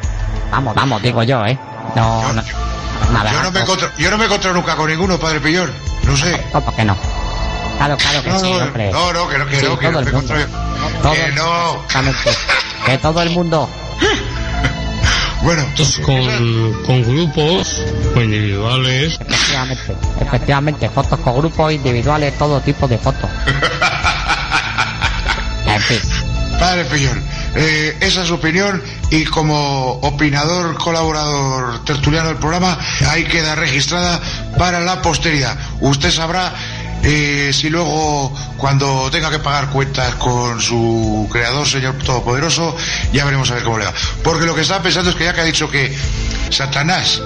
Vamos, 0.51 0.75
vamos, 0.75 1.01
digo 1.01 1.23
yo, 1.23 1.43
¿eh? 1.45 1.57
No, 1.95 2.31
no. 2.31 2.43
Nada, 3.11 3.31
Yo 3.31 3.43
no 3.43 3.51
me 3.51 3.59
encuentro, 3.61 3.89
yo 3.97 4.11
no 4.11 4.17
me 4.17 4.25
encuentro 4.25 4.53
nunca 4.53 4.75
con 4.75 4.89
ninguno, 4.89 5.17
Padre 5.19 5.39
Pillón. 5.39 5.71
No 6.03 6.15
sé. 6.17 6.43
¿Cómo 6.51 6.75
que 6.75 6.83
no? 6.85 6.97
Claro, 7.77 7.97
claro 7.97 8.23
que 8.23 8.29
No, 8.29 8.39
sí, 8.39 8.51
hombre. 8.53 8.91
no, 8.91 9.13
no, 9.13 9.27
que 9.27 9.37
no, 9.37 9.45
que 9.47 9.59
Sí, 9.59 9.65
no, 9.65 9.77
que 9.79 9.87
todo 9.89 10.01
no 10.01 10.05
me 10.05 10.11
yo. 10.11 10.21
Todo 11.01 11.13
Que 11.13 11.25
el- 11.25 11.35
no. 11.35 11.73
Exactamente. 11.83 12.31
Que 12.85 12.97
todo 12.97 13.21
el 13.21 13.29
mundo. 13.31 13.69
Bueno, 15.43 15.61
Fotos 15.71 15.99
con, 16.05 16.83
con 16.85 17.01
grupos 17.03 17.81
o 18.15 18.21
individuales. 18.21 19.19
Efectivamente, 19.19 19.95
efectivamente, 20.21 20.89
fotos 20.89 21.19
con 21.19 21.37
grupos 21.37 21.73
individuales, 21.73 22.37
todo 22.37 22.61
tipo 22.61 22.87
de 22.87 22.97
fotos. 22.97 23.29
En 25.65 25.81
fin, 25.81 25.99
Padre 26.59 26.85
Pillón, 26.85 27.21
eh, 27.55 27.97
esa 28.01 28.21
es 28.21 28.27
su 28.27 28.35
opinión 28.35 28.81
y 29.11 29.25
como 29.25 29.91
opinador, 30.01 30.75
colaborador 30.75 31.83
tertuliano 31.85 32.29
del 32.29 32.37
programa, 32.37 32.77
ahí 33.09 33.25
queda 33.25 33.55
registrada 33.55 34.19
para 34.57 34.79
la 34.79 35.01
posteridad. 35.01 35.57
Usted 35.81 36.11
sabrá 36.11 36.53
eh, 37.03 37.51
si 37.53 37.69
luego, 37.69 38.33
cuando 38.57 39.11
tenga 39.11 39.29
que 39.29 39.39
pagar 39.39 39.69
cuentas 39.69 40.15
con 40.15 40.61
su 40.61 41.27
creador, 41.31 41.67
señor 41.67 41.95
Todopoderoso, 41.95 42.75
ya 43.11 43.25
veremos 43.25 43.51
a 43.51 43.55
ver 43.55 43.63
cómo 43.63 43.77
le 43.77 43.85
va. 43.85 43.93
Porque 44.23 44.45
lo 44.45 44.55
que 44.55 44.61
estaba 44.61 44.81
pensando 44.81 45.09
es 45.09 45.15
que 45.15 45.25
ya 45.25 45.33
que 45.33 45.41
ha 45.41 45.45
dicho 45.45 45.69
que 45.69 45.93
Satanás 46.49 47.21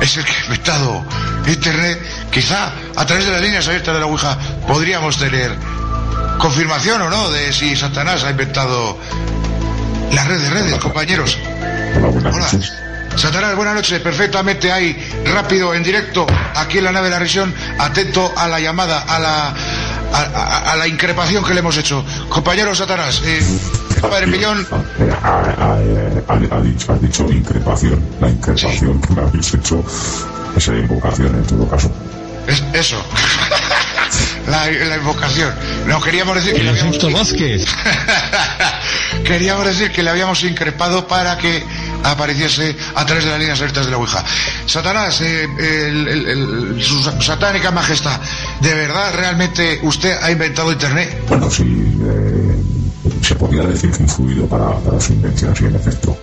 es 0.00 0.16
el 0.16 0.24
que 0.24 0.32
ha 0.32 0.44
inventado 0.44 1.04
Internet, 1.46 2.00
quizá 2.30 2.72
a 2.96 3.04
través 3.04 3.26
de 3.26 3.32
las 3.32 3.42
líneas 3.42 3.66
abiertas 3.68 3.94
de 3.94 4.00
la 4.00 4.06
Ouija 4.06 4.38
podríamos 4.66 5.18
tener 5.18 5.56
confirmación 6.38 7.02
o 7.02 7.10
no 7.10 7.30
de 7.30 7.52
si 7.52 7.76
Satanás 7.76 8.24
ha 8.24 8.30
inventado 8.30 8.98
la 10.12 10.24
red 10.24 10.40
de 10.40 10.50
redes, 10.50 10.74
compañeros. 10.78 11.38
Hola, 11.96 12.08
buenas 12.08 12.34
Hola. 12.34 12.44
noches. 12.52 12.72
Satanás, 13.16 13.54
buenas 13.56 13.74
noches. 13.74 14.00
Perfectamente 14.00 14.72
ahí, 14.72 14.96
rápido, 15.26 15.74
en 15.74 15.82
directo, 15.82 16.26
aquí 16.54 16.78
en 16.78 16.84
la 16.84 16.92
nave 16.92 17.06
de 17.08 17.10
la 17.12 17.18
región, 17.18 17.54
atento 17.78 18.32
a 18.36 18.48
la 18.48 18.58
llamada, 18.58 19.00
a 19.02 19.18
la, 19.18 19.48
a, 19.48 20.18
a- 20.34 20.72
a 20.72 20.76
la 20.76 20.86
increpación 20.88 21.44
que 21.44 21.52
le 21.52 21.60
hemos 21.60 21.76
hecho. 21.76 22.04
Compañero 22.30 22.74
Satanás, 22.74 23.20
eh, 23.24 23.42
el 23.96 24.00
padre 24.00 24.28
Pillón, 24.28 24.66
Eh, 24.98 25.12
ha, 25.22 25.28
ha- 25.38 25.78
eh, 25.82 26.24
ha- 26.26 26.60
dicho, 26.62 26.92
has 26.92 27.00
dicho 27.02 27.24
increpación. 27.30 28.02
La 28.20 28.30
increpación 28.30 29.00
que 29.00 29.12
me 29.14 29.22
habéis 29.22 29.52
hecho 29.54 29.84
es 30.56 30.68
la 30.68 30.78
invocación 30.78 31.34
en 31.34 31.44
todo 31.44 31.68
caso. 31.68 31.90
es, 32.46 32.62
eso. 32.72 32.96
La, 34.48 34.70
la 34.70 34.96
invocación. 34.96 35.52
No, 35.86 36.00
queríamos 36.00 36.36
decir 36.36 36.52
que 36.54 36.60
El 36.60 36.66
le 36.66 36.70
habíamos... 36.70 36.96
Queríamos 39.24 39.66
decir 39.66 39.90
que 39.92 40.02
le 40.02 40.10
habíamos 40.10 40.42
increpado 40.44 41.06
para 41.06 41.36
que 41.38 41.62
apareciese 42.02 42.76
a 42.94 43.06
través 43.06 43.24
de 43.24 43.30
las 43.30 43.38
líneas 43.38 43.58
abiertas 43.60 43.84
de 43.86 43.90
la 43.92 43.98
Ouija. 43.98 44.24
Satanás, 44.66 45.20
eh, 45.20 45.44
el- 45.58 46.08
el- 46.08 46.28
el- 46.28 46.82
su 46.82 47.02
sa- 47.02 47.20
satánica 47.20 47.70
majestad, 47.70 48.20
¿de 48.60 48.74
verdad 48.74 49.12
realmente 49.14 49.78
usted 49.82 50.18
ha 50.22 50.30
inventado 50.30 50.72
Internet? 50.72 51.22
Bueno, 51.28 51.50
sí, 51.50 51.62
eh, 51.62 52.56
se 53.22 53.34
podría 53.36 53.62
decir 53.62 53.90
que 53.92 54.02
influido 54.02 54.46
para, 54.46 54.70
para 54.78 55.00
su 55.00 55.12
invención, 55.12 55.54
sí, 55.54 55.64
en 55.66 55.76
efecto. 55.76 56.18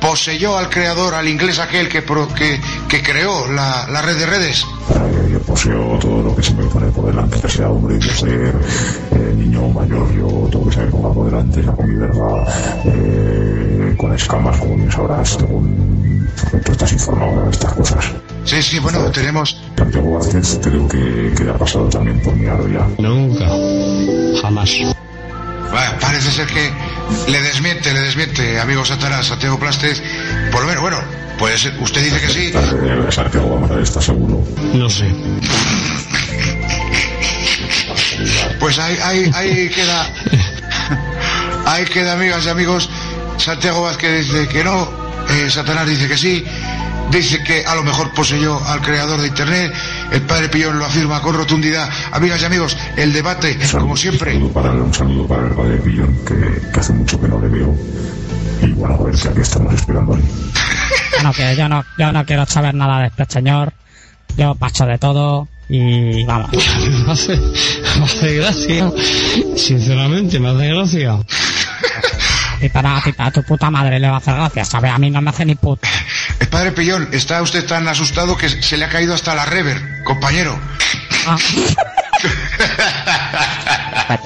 ¿Poseyó 0.00 0.56
al 0.56 0.70
creador, 0.70 1.14
al 1.14 1.28
inglés 1.28 1.58
aquel 1.58 1.88
que, 1.88 2.02
pro- 2.02 2.28
que, 2.34 2.60
que 2.88 3.02
creó 3.02 3.46
la, 3.52 3.86
la 3.90 4.00
red 4.02 4.16
de 4.16 4.26
redes? 4.26 4.64
Eh, 4.94 5.28
yo 5.32 5.38
poseo 5.40 5.98
todo 5.98 6.22
lo 6.22 6.34
que 6.34 6.42
se 6.42 6.54
me 6.54 6.64
pone 6.64 6.86
por 6.90 7.06
delante, 7.06 7.38
ya 7.42 7.48
sea 7.48 7.68
hombre, 7.68 7.98
ya 8.00 8.14
sea 8.14 8.28
eh, 8.30 9.34
niño 9.36 9.68
mayor, 9.68 10.10
yo 10.14 10.26
todo 10.50 10.64
lo 10.64 10.70
que 10.70 10.74
se 10.74 10.80
me 10.80 10.86
ponga 10.90 11.12
por 11.12 11.26
delante, 11.26 11.62
saco 11.62 11.82
mi 11.82 11.94
verga, 11.96 12.44
eh, 12.86 13.94
con 13.98 14.14
escamas, 14.14 14.58
como 14.58 14.76
bien 14.76 14.90
sabrás, 14.90 15.28
según 15.30 16.28
tú 16.64 16.72
estás 16.72 16.92
informado 16.92 17.44
de 17.44 17.50
estas 17.50 17.72
cosas. 17.74 18.04
Sí, 18.44 18.62
sí, 18.62 18.78
bueno, 18.78 19.10
tenemos... 19.10 19.60
Santiago 19.76 20.14
Vázquez 20.18 20.58
creo 20.62 20.88
que, 20.88 21.32
que 21.36 21.44
le 21.44 21.50
ha 21.50 21.58
pasado 21.58 21.88
también 21.88 22.20
por 22.22 22.34
mi 22.34 22.46
ya. 22.46 22.88
Nunca. 22.98 23.46
Jamás. 24.40 24.70
Bueno, 25.70 25.92
parece 26.00 26.30
ser 26.32 26.46
que 26.48 26.70
le 27.28 27.40
desmiente, 27.42 27.92
le 27.92 28.00
desmiente, 28.00 28.58
amigo 28.60 28.84
Satanás, 28.84 29.26
Santiago 29.26 29.58
Plastes. 29.58 30.02
Por 30.50 30.62
lo 30.62 30.66
menos, 30.66 30.82
bueno, 30.82 30.98
puede 31.38 31.56
ser, 31.58 31.74
usted 31.80 32.02
dice 32.04 32.20
que 32.20 32.28
sí. 32.28 32.52
Santiago 33.10 33.78
está 33.82 34.00
seguro. 34.00 34.44
No 34.74 34.88
sé. 34.90 35.06
Pues 38.58 38.78
ahí, 38.78 38.96
ahí, 39.02 39.30
ahí 39.34 39.68
queda. 39.70 40.06
Ahí 41.66 41.84
queda, 41.84 42.14
amigas 42.14 42.44
y 42.46 42.48
amigos. 42.48 42.88
Santiago 43.36 43.82
Vázquez 43.82 44.26
dice 44.26 44.48
que 44.48 44.64
no. 44.64 44.90
eh, 45.28 45.48
Satanás 45.50 45.86
dice 45.86 46.08
que 46.08 46.16
sí. 46.16 46.44
Dice 47.10 47.42
que 47.44 47.64
a 47.64 47.74
lo 47.76 47.82
mejor 47.84 48.12
poseyó 48.12 48.60
al 48.66 48.80
creador 48.80 49.20
de 49.20 49.28
Internet. 49.28 49.72
El 50.12 50.22
padre 50.22 50.48
Pillón 50.48 50.78
lo 50.78 50.84
afirma 50.86 51.20
con 51.22 51.34
rotundidad. 51.34 51.88
Amigas 52.12 52.42
y 52.42 52.44
amigos, 52.44 52.76
el 52.96 53.12
debate, 53.12 53.58
como 53.72 53.96
siempre. 53.96 54.36
Un 54.36 54.40
saludo 54.52 54.52
para, 54.52 54.72
un 54.72 54.94
saludo 54.94 55.26
para 55.26 55.46
el 55.46 55.52
padre 55.54 55.76
Pillón, 55.78 56.16
que, 56.26 56.70
que 56.72 56.80
hace 56.80 56.92
mucho 56.92 57.20
que 57.20 57.28
no 57.28 57.40
le 57.40 57.48
veo. 57.48 57.74
Y 58.62 58.72
bueno, 58.72 58.96
a 59.00 59.04
ver 59.04 59.16
si 59.16 59.28
aquí 59.28 59.40
estamos 59.40 59.74
esperándole. 59.74 60.22
Bueno, 61.12 61.32
que 61.34 61.54
yo 61.54 61.68
no, 61.68 61.84
yo 61.98 62.12
no 62.12 62.24
quiero 62.24 62.46
saber 62.46 62.74
nada 62.74 63.00
de 63.00 63.08
este 63.08 63.26
señor. 63.28 63.74
Yo 64.38 64.54
paso 64.54 64.86
de 64.86 64.96
todo 64.96 65.48
y 65.68 66.24
vamos. 66.24 66.50
Me 67.06 67.12
hace, 67.12 67.36
me 67.36 68.04
hace 68.04 68.36
gracia. 68.36 68.90
Sinceramente, 69.56 70.38
me 70.40 70.48
hace 70.48 70.68
gracia. 70.68 71.18
Y 72.62 72.68
para, 72.70 72.96
a 72.96 73.02
ti- 73.02 73.14
a 73.18 73.30
tu 73.30 73.42
puta 73.42 73.70
madre 73.70 73.98
le 73.98 74.08
va 74.08 74.14
a 74.14 74.18
hacer 74.18 74.34
gracia, 74.34 74.64
¿sabes? 74.64 74.92
A 74.92 74.98
mí 74.98 75.10
no 75.10 75.20
me 75.20 75.28
hace 75.30 75.44
ni 75.44 75.56
puta. 75.56 75.88
El 76.40 76.48
padre 76.48 76.72
Pillón, 76.72 77.08
está 77.12 77.40
usted 77.42 77.64
tan 77.66 77.86
asustado 77.88 78.36
que 78.36 78.48
se 78.62 78.76
le 78.76 78.84
ha 78.86 78.88
caído 78.88 79.14
hasta 79.14 79.34
la 79.34 79.44
rever, 79.44 80.02
compañero. 80.02 80.58
Ah, 81.26 81.36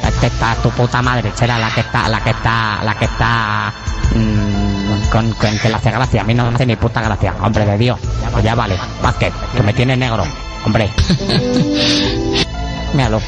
Esta 0.06 0.26
está 0.26 0.54
tu 0.62 0.70
puta 0.70 1.02
madre, 1.02 1.32
será 1.36 1.58
la 1.58 1.70
que 1.70 1.80
está, 1.80 2.08
la 2.08 2.22
que 2.22 2.30
está, 2.30 2.82
la 2.82 2.94
que 2.94 3.04
está 3.04 3.72
mm, 4.14 5.10
con, 5.10 5.32
con 5.32 5.58
que 5.58 5.68
le 5.68 5.74
hace 5.74 5.90
gracia. 5.90 6.20
A 6.22 6.24
mí 6.24 6.34
no 6.34 6.48
me 6.48 6.54
hace 6.54 6.66
ni 6.66 6.76
puta 6.76 7.00
gracia, 7.02 7.34
hombre 7.40 7.66
de 7.66 7.76
Dios. 7.78 7.98
Pues 8.32 8.44
ya 8.44 8.54
vale, 8.54 8.78
Vázquez, 9.02 9.32
que 9.54 9.62
me 9.62 9.72
tiene 9.74 9.96
negro, 9.96 10.24
hombre. 10.64 10.90
Míralo. 12.94 13.20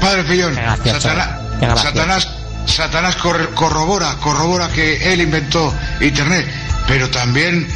Padre 0.00 0.22
gracioso, 0.22 1.00
Satana- 1.00 1.38
gracioso. 1.60 1.82
Satanás, 1.82 2.28
Satanás 2.66 3.16
corrobora, 3.16 4.14
corrobora 4.16 4.68
que 4.68 5.12
él 5.12 5.20
inventó 5.20 5.74
Internet, 6.00 6.46
pero 6.90 7.08
también 7.08 7.68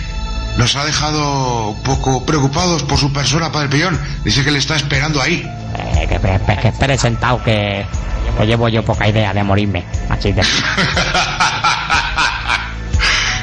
nos 0.58 0.74
ha 0.74 0.84
dejado 0.84 1.68
un 1.68 1.82
poco 1.84 2.26
preocupados 2.26 2.82
por 2.82 2.98
su 2.98 3.12
persona, 3.12 3.52
Padre 3.52 3.68
Pillón. 3.68 3.96
Dice 4.24 4.42
que 4.42 4.50
le 4.50 4.58
está 4.58 4.74
esperando 4.74 5.22
ahí. 5.22 5.48
Eh, 5.78 6.08
que, 6.08 6.18
que, 6.18 6.56
que 6.60 6.68
espere 6.68 6.98
sentado 6.98 7.40
que, 7.44 7.86
que 8.36 8.44
llevo 8.44 8.68
yo 8.68 8.84
poca 8.84 9.06
idea 9.06 9.32
de 9.32 9.44
morirme. 9.44 9.84
Así 10.10 10.32
de... 10.32 10.42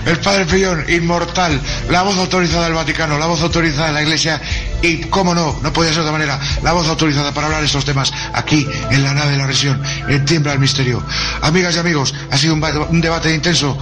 El 0.06 0.18
Padre 0.18 0.46
Pillón, 0.46 0.84
inmortal, 0.90 1.62
la 1.90 2.02
voz 2.02 2.18
autorizada 2.18 2.66
del 2.66 2.74
Vaticano, 2.74 3.18
la 3.20 3.28
voz 3.28 3.42
autorizada 3.42 3.88
de 3.88 3.94
la 3.94 4.02
Iglesia 4.02 4.42
y, 4.82 4.98
cómo 5.02 5.36
no, 5.36 5.60
no 5.62 5.72
podía 5.72 5.92
ser 5.92 6.04
de 6.04 6.10
otra 6.10 6.14
manera, 6.14 6.40
la 6.64 6.74
voz 6.74 6.88
autorizada 6.88 7.32
para 7.34 7.46
hablar 7.46 7.62
de 7.62 7.68
estos 7.68 7.86
temas 7.86 8.12
aquí 8.34 8.68
en 8.90 9.04
la 9.04 9.14
nave 9.14 9.34
de 9.34 9.38
la 9.38 9.46
región, 9.46 9.82
en 10.10 10.26
Tiembla 10.26 10.54
el 10.54 10.60
Misterio. 10.60 11.04
Amigas 11.44 11.76
y 11.76 11.80
amigos, 11.80 12.16
ha 12.32 12.38
sido 12.38 12.56
un 12.56 13.00
debate 13.00 13.34
intenso, 13.34 13.78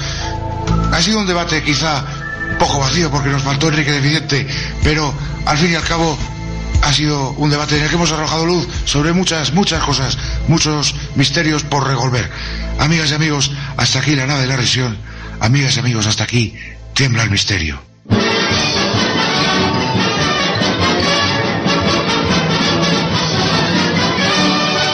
ha 0.91 1.01
sido 1.01 1.19
un 1.19 1.27
debate 1.27 1.63
quizá 1.63 2.03
poco 2.57 2.79
vacío 2.79 3.11
porque 3.11 3.29
nos 3.29 3.43
faltó 3.43 3.69
Enrique 3.69 3.91
Deficiente, 3.91 4.47
pero 4.83 5.13
al 5.45 5.57
fin 5.57 5.71
y 5.71 5.75
al 5.75 5.83
cabo 5.83 6.17
ha 6.81 6.93
sido 6.93 7.31
un 7.31 7.49
debate 7.49 7.77
en 7.77 7.83
el 7.83 7.89
que 7.89 7.95
hemos 7.95 8.11
arrojado 8.11 8.45
luz 8.45 8.67
sobre 8.85 9.13
muchas, 9.13 9.53
muchas 9.53 9.83
cosas, 9.83 10.17
muchos 10.47 10.95
misterios 11.15 11.63
por 11.63 11.87
revolver. 11.87 12.29
Amigas 12.79 13.11
y 13.11 13.15
amigos, 13.15 13.51
hasta 13.77 13.99
aquí 13.99 14.15
la 14.15 14.25
nave 14.25 14.41
de 14.41 14.47
la 14.47 14.55
región. 14.55 14.97
Amigas 15.39 15.75
y 15.75 15.79
amigos, 15.79 16.05
hasta 16.07 16.23
aquí 16.23 16.55
tiembla 16.93 17.23
el 17.23 17.31
misterio. 17.31 17.88